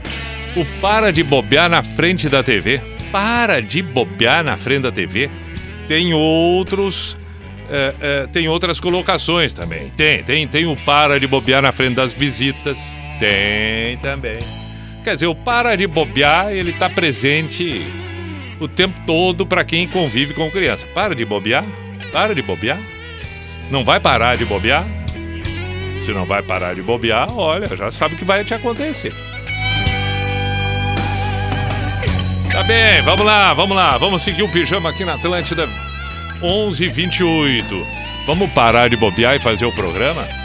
[0.57, 2.81] O para de bobear na frente da TV.
[3.13, 5.31] Para de bobear na frente da TV.
[5.89, 7.17] Tem outros.
[7.71, 9.91] é, é, tem outras colocações também.
[9.91, 12.99] Tem, tem, tem o para de bobear na frente das visitas.
[13.21, 14.39] Tem também.
[15.05, 17.87] Quer dizer, o para de bobear, ele tá presente
[18.59, 20.87] o tempo todo para quem convive com criança.
[20.95, 21.65] Para de bobear?
[22.13, 22.81] Para de bobear?
[23.71, 24.85] Não vai parar de bobear?
[26.05, 29.13] Se não vai parar de bobear, olha, já sabe o que vai te acontecer.
[32.51, 33.97] Tá bem, vamos lá, vamos lá.
[33.97, 35.69] Vamos seguir o pijama aqui na Atlântida
[36.43, 37.87] 11:28.
[38.27, 40.40] Vamos parar de bobear e fazer o programa?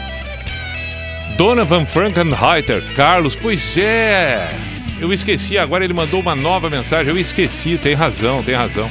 [1.36, 4.50] Donovan Frankenheiter, Carlos, pois é.
[5.00, 7.12] Eu esqueci, agora ele mandou uma nova mensagem.
[7.12, 8.90] Eu esqueci, tem razão, tem razão.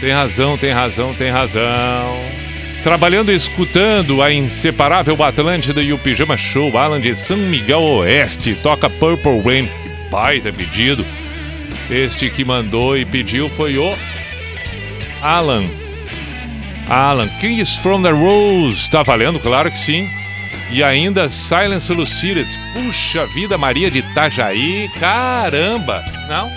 [0.00, 2.42] Tem razão, tem razão, tem razão.
[2.82, 8.56] Trabalhando e escutando a inseparável Atlântida e o Pijama Show, Alan de São Miguel Oeste,
[8.56, 9.66] toca Purple Rain.
[9.66, 11.06] Que baita pedido.
[11.88, 13.94] Este que mandou e pediu foi o
[15.20, 15.62] Alan.
[16.88, 18.90] Alan, Kings from the Rose.
[18.90, 19.38] Tá valendo?
[19.38, 20.08] Claro que sim.
[20.72, 22.48] E ainda Silence Lucided.
[22.72, 24.88] Puxa vida, Maria de Itajaí.
[24.98, 26.02] Caramba!
[26.26, 26.48] Não?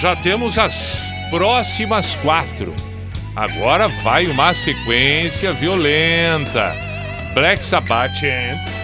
[0.00, 2.74] Já temos as próximas quatro.
[3.36, 6.74] Agora vai uma sequência violenta.
[7.32, 8.78] Black Sabbath antes.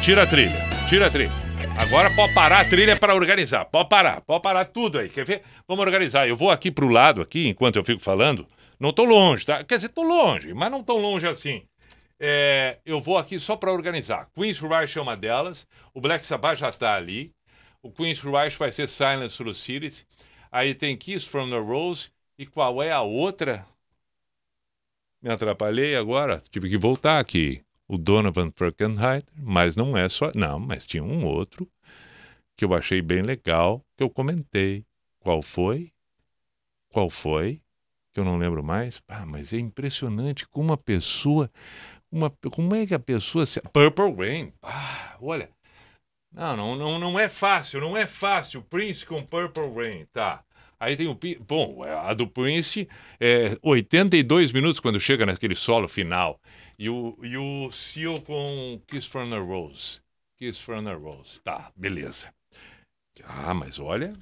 [0.00, 1.30] Tira a trilha, tira a trilha.
[1.76, 3.66] Agora pode parar a trilha para organizar.
[3.66, 5.08] Pode parar, pode parar tudo aí.
[5.08, 5.42] Quer ver?
[5.68, 6.28] Vamos organizar.
[6.28, 8.48] Eu vou aqui pro lado aqui, enquanto eu fico falando.
[8.80, 9.62] Não tô longe, tá?
[9.62, 11.62] Quer dizer, tô longe, mas não tão longe assim.
[12.24, 14.30] É, eu vou aqui só para organizar.
[14.32, 15.66] Queen's Rush é uma delas.
[15.92, 17.34] O Black Sabbath já tá ali.
[17.82, 20.06] O Queen's Rush vai ser Silence Through Cities.
[20.50, 22.10] Aí tem Kiss from the Rose.
[22.38, 23.66] E qual é a outra?
[25.20, 26.40] Me atrapalhei agora.
[26.48, 27.60] Tive que voltar aqui.
[27.88, 30.30] O Donovan Frankenheiter, mas não é só.
[30.32, 31.68] Não, mas tinha um outro
[32.56, 34.86] que eu achei bem legal, que eu comentei.
[35.18, 35.90] Qual foi?
[36.88, 37.60] Qual foi?
[38.12, 39.02] Que eu não lembro mais.
[39.08, 41.50] Ah, mas é impressionante como a pessoa.
[42.12, 43.60] Uma, como é que a pessoa se.
[43.72, 44.52] Purple Rain.
[44.62, 45.48] Ah, olha.
[46.32, 48.62] Não, não, não, não é fácil, não é fácil.
[48.62, 50.44] Prince com Purple Rain, tá.
[50.78, 51.18] Aí tem o.
[51.46, 52.88] Bom, a do Prince
[53.20, 56.38] é 82 minutos quando chega naquele solo final.
[56.78, 60.00] E o, e o Seal com Kiss from the Rose.
[60.38, 61.40] Kiss from the Rose.
[61.42, 62.32] Tá, beleza.
[63.24, 64.14] Ah, mas olha.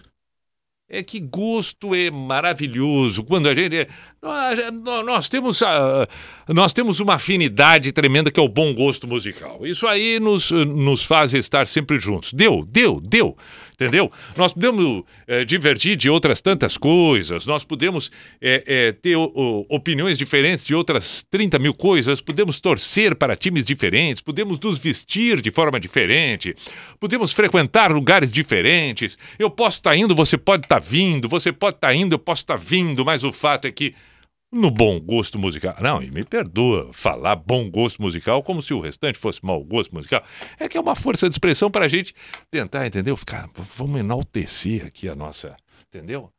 [0.93, 3.25] É que gosto é maravilhoso.
[3.25, 3.87] Quando a gente.
[4.21, 4.59] Nós,
[5.05, 6.07] nós temos, a-
[6.55, 9.61] nós temos uma afinidade tremenda que é o bom gosto musical.
[9.67, 12.33] Isso aí nos, nos faz estar sempre juntos.
[12.33, 13.37] Deu, deu, deu.
[13.75, 14.13] Entendeu?
[14.37, 19.67] Nós podemos eh, divertir de outras tantas coisas, nós podemos eh, eh, ter o- o-
[19.75, 25.41] opiniões diferentes de outras 30 mil coisas, podemos torcer para times diferentes, podemos nos vestir
[25.41, 26.55] de forma diferente,
[27.01, 29.17] podemos frequentar lugares diferentes.
[29.39, 32.59] Eu posso estar indo, você pode estar vindo, você pode estar indo, eu posso estar
[32.59, 33.95] vindo, mas o fato é que
[34.53, 35.77] no bom gosto musical.
[35.81, 39.95] Não, e me perdoa falar bom gosto musical como se o restante fosse mau gosto
[39.95, 40.23] musical.
[40.59, 42.15] É que é uma força de expressão para a gente
[42.51, 43.17] tentar, entendeu?
[43.17, 45.57] Ficar, vamos enaltecer aqui a nossa.
[45.89, 46.31] Entendeu?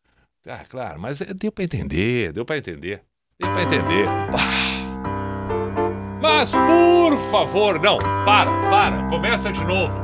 [0.46, 3.04] Ah, claro, mas é- deu para entender, deu para entender.
[3.40, 4.08] Deu para entender.
[4.08, 4.82] Ah.
[6.22, 10.00] Mas, por favor, não, para, para, começa de novo.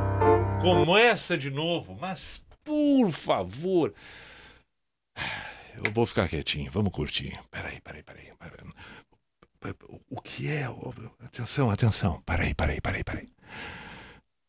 [0.60, 3.94] Começa de novo, mas, por favor.
[5.84, 7.38] Eu vou ficar quietinho, vamos curtir.
[7.50, 8.32] Peraí, peraí, peraí.
[8.38, 9.74] peraí.
[10.10, 10.64] O que é?
[11.24, 12.20] Atenção, atenção.
[12.22, 13.28] Peraí, peraí, peraí, peraí.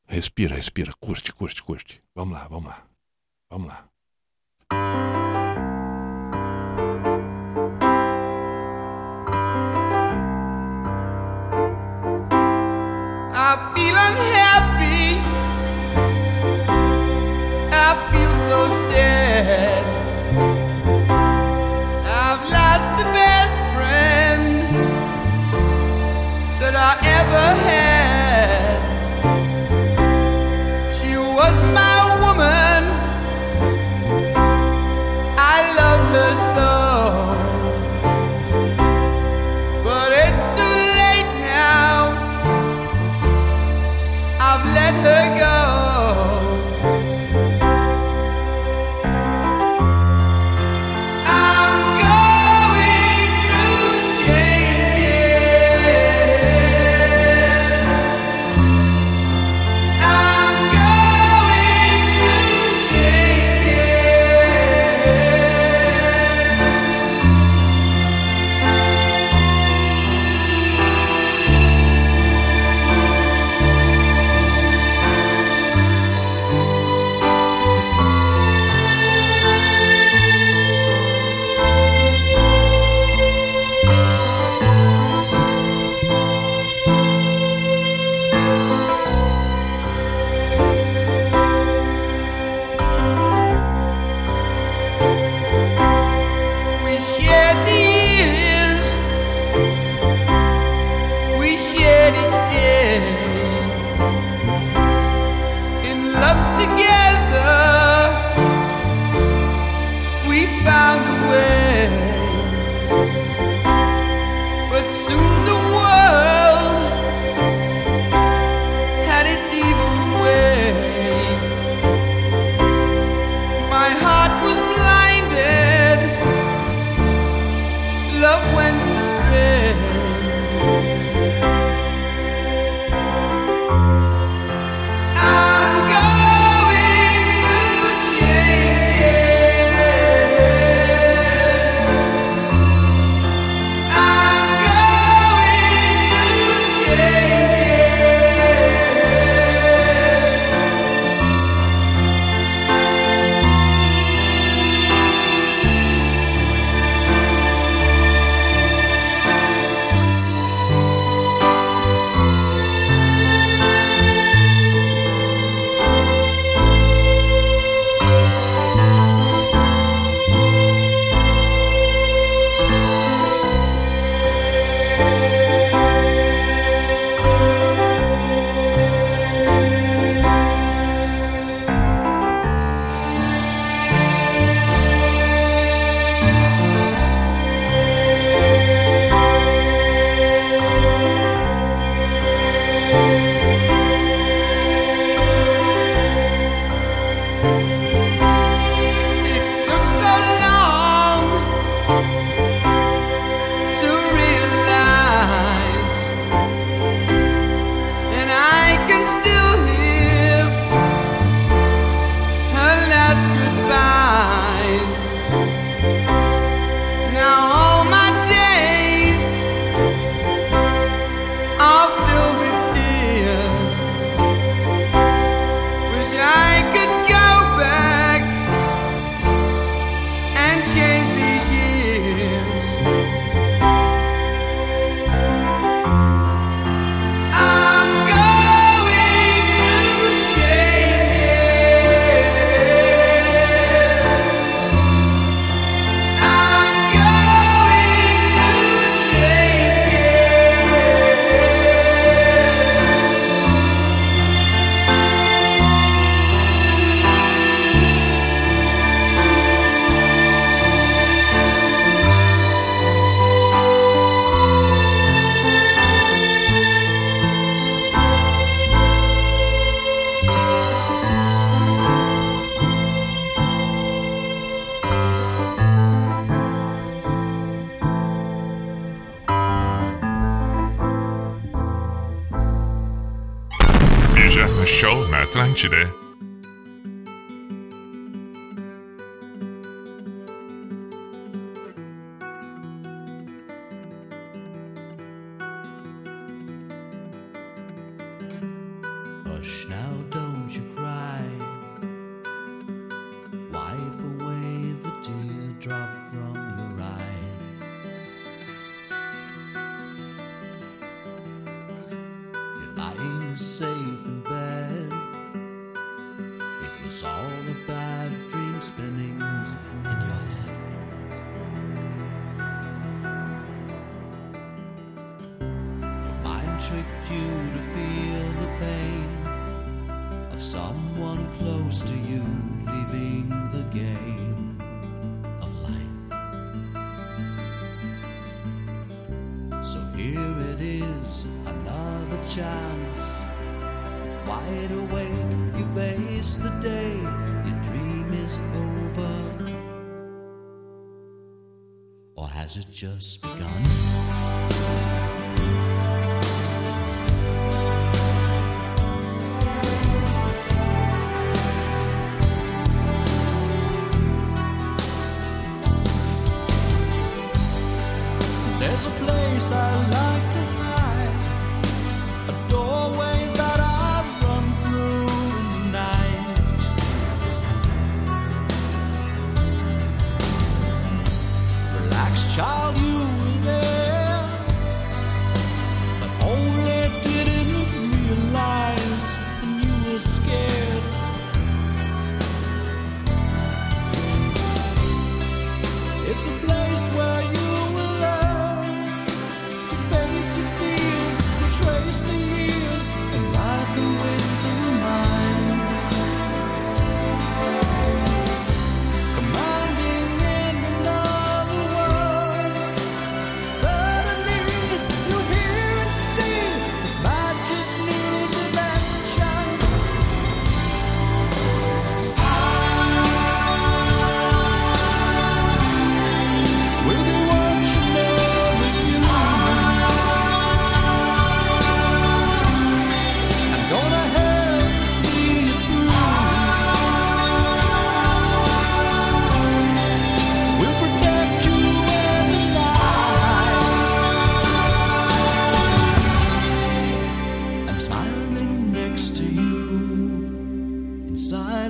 [0.08, 0.92] Respira, respira.
[1.00, 2.02] Curte, curte, curte.
[2.16, 2.84] Vamos lá, vamos lá.
[3.50, 3.86] Vamos lá.
[13.32, 14.79] I feel unhappy.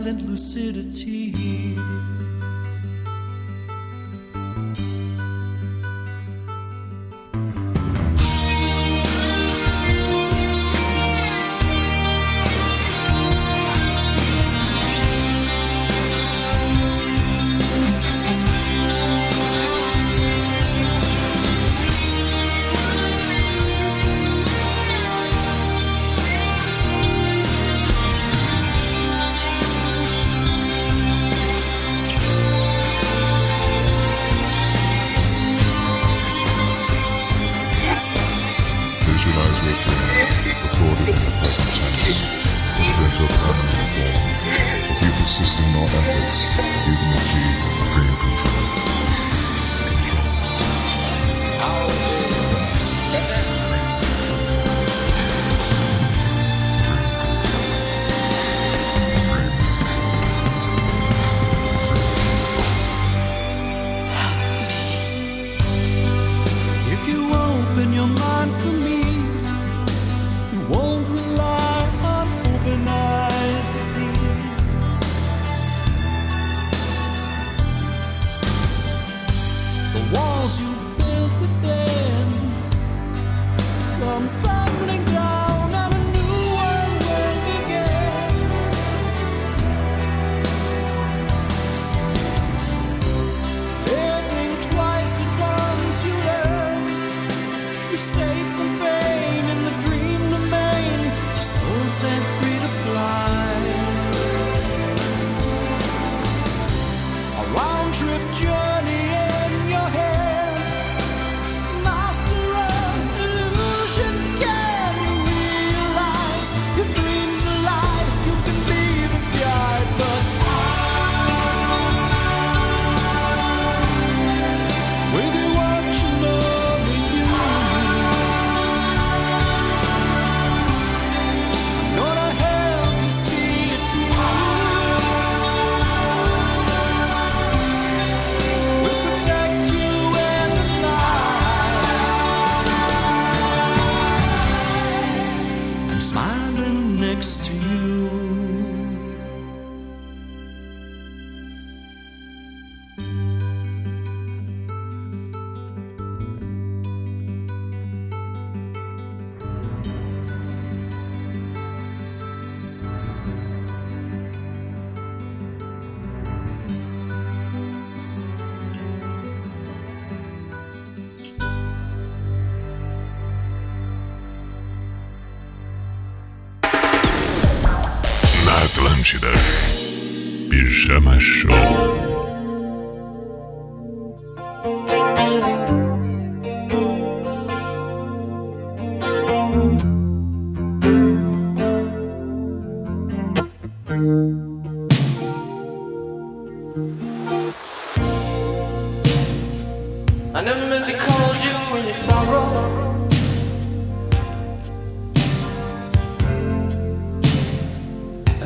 [0.10, 1.19] Silent lucidity.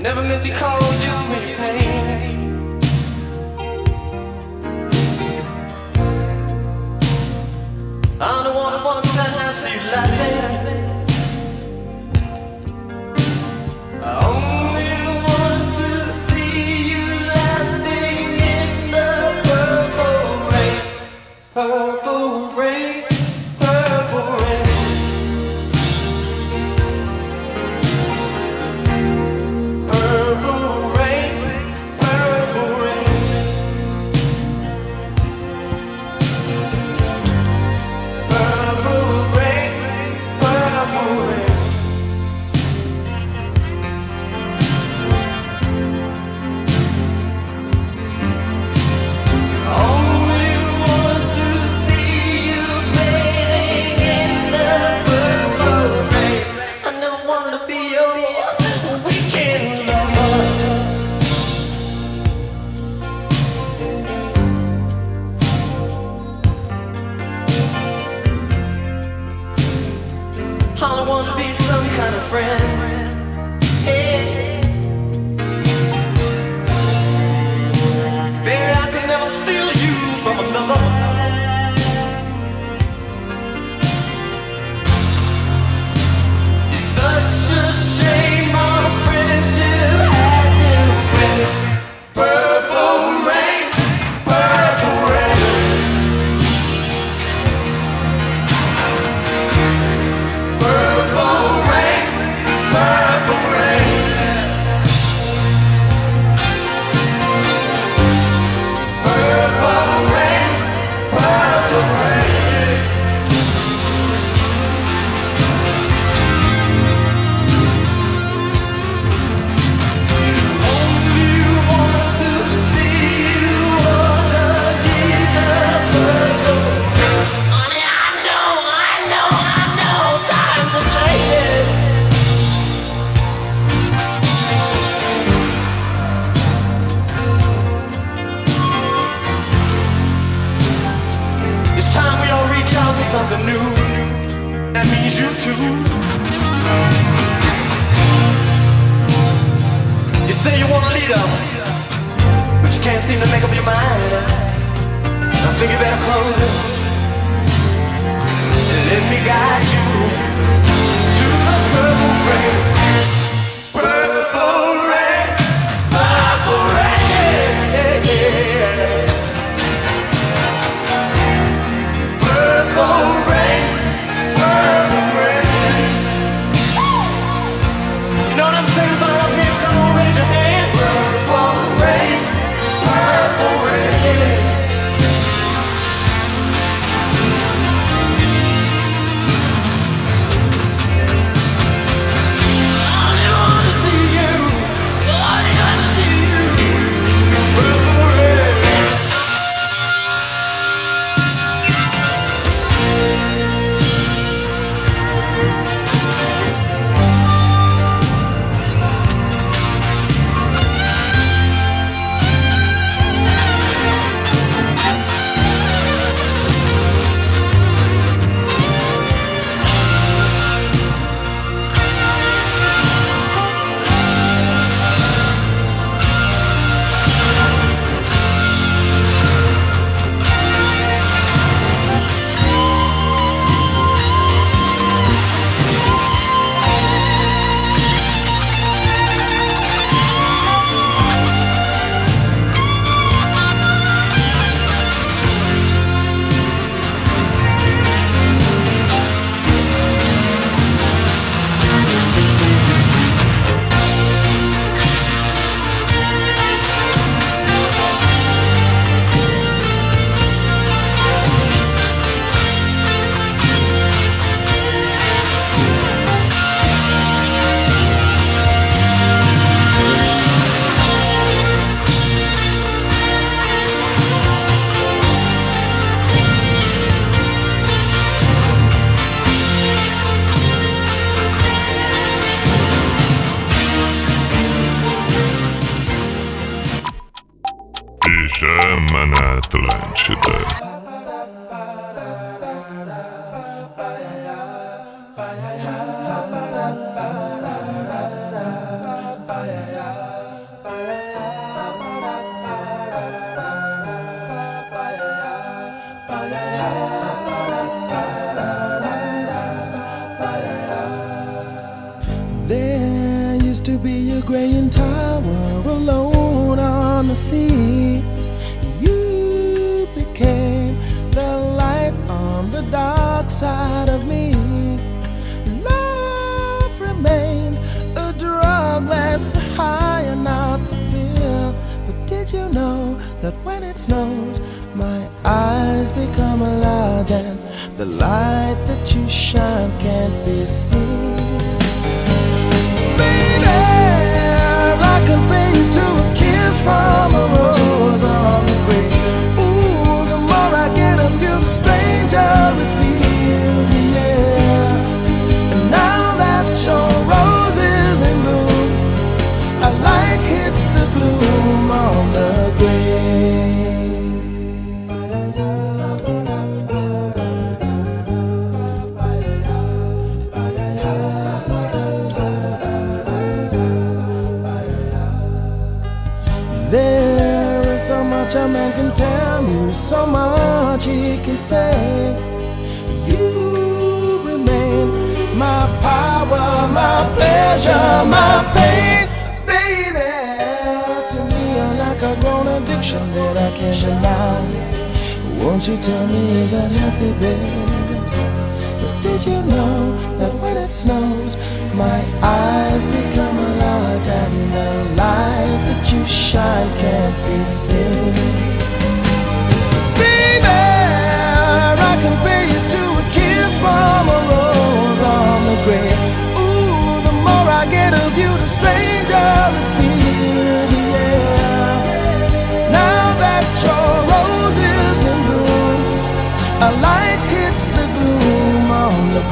[0.04, 1.83] Never meant to cause you any pain.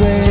[0.02, 0.31] away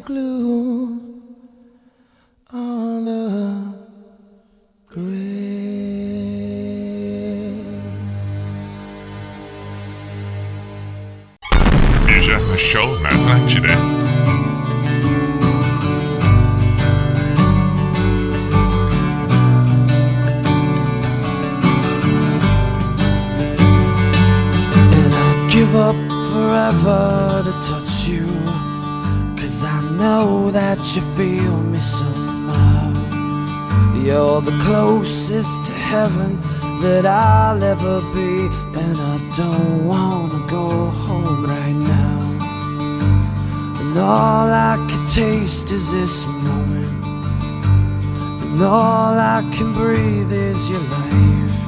[0.00, 0.29] glue.
[35.90, 36.40] Heaven
[36.82, 38.32] that I'll ever be.
[38.80, 40.66] And I don't wanna go
[41.06, 42.18] home right now.
[43.80, 47.04] And all I can taste is this moment.
[48.42, 51.58] And all I can breathe is your life.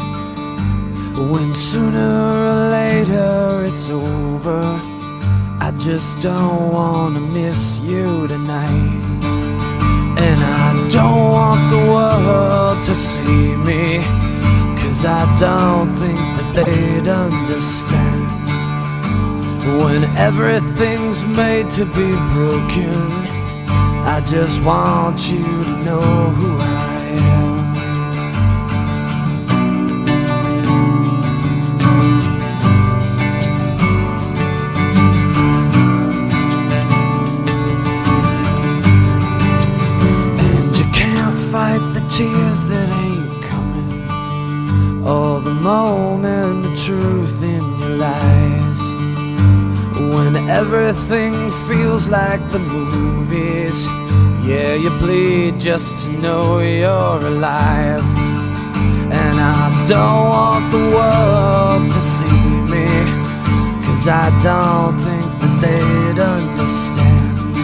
[1.33, 2.15] When sooner
[2.51, 4.63] or later it's over,
[5.67, 9.03] I just don't wanna miss you tonight.
[10.27, 12.95] And I don't want the world to
[13.73, 13.99] me,
[14.81, 18.29] cause I don't think that they'd understand.
[19.83, 22.97] When everything's made to be broken,
[24.15, 26.01] I just want you to know
[26.39, 26.72] who I am.
[50.93, 53.87] Everything feels like the movies,
[54.47, 58.05] yeah, you bleed just to know you're alive.
[59.21, 62.87] And I don't want the world to see me,
[63.87, 67.55] cause I don't think that they'd understand.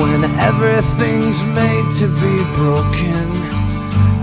[0.00, 3.28] When everything's made to be broken,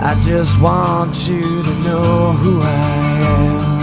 [0.02, 3.77] I just want you to know who I am.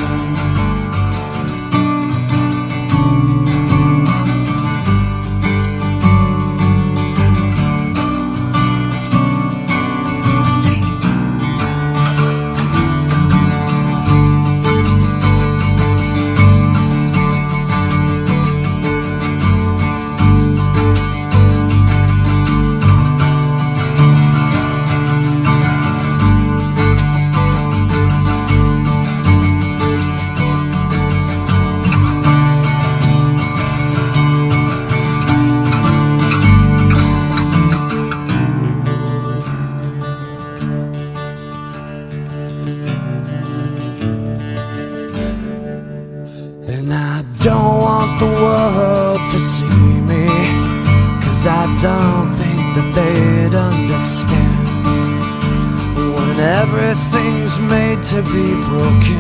[58.10, 59.18] To be broken,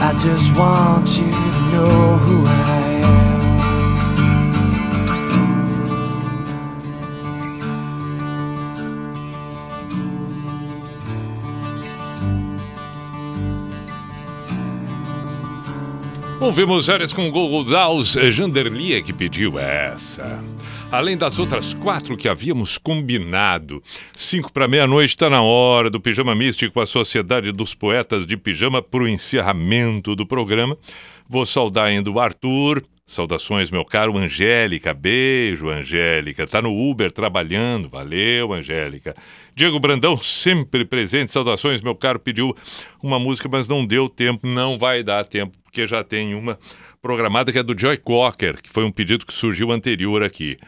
[0.00, 2.50] I just want you to know who I
[3.04, 3.18] am.
[16.40, 20.42] Ouvimos áreas com Google Dolls, Janderlia que pediu essa.
[20.90, 23.82] Além das outras quatro que havíamos combinado.
[24.16, 28.80] Cinco para meia-noite está na hora do Pijama Místico, a Sociedade dos Poetas de Pijama,
[28.80, 30.78] para o encerramento do programa.
[31.28, 32.82] Vou saudar ainda o Arthur.
[33.06, 34.94] Saudações, meu caro Angélica.
[34.94, 36.46] Beijo, Angélica.
[36.46, 37.90] Tá no Uber trabalhando.
[37.90, 39.14] Valeu, Angélica.
[39.54, 41.32] Diego Brandão, sempre presente.
[41.32, 42.18] Saudações, meu caro.
[42.18, 42.56] Pediu
[43.02, 44.46] uma música, mas não deu tempo.
[44.46, 46.58] Não vai dar tempo, porque já tem uma
[47.00, 50.58] programada que é do Joy Cocker, que foi um pedido que surgiu anterior aqui.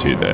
[0.05, 0.34] Atlantida.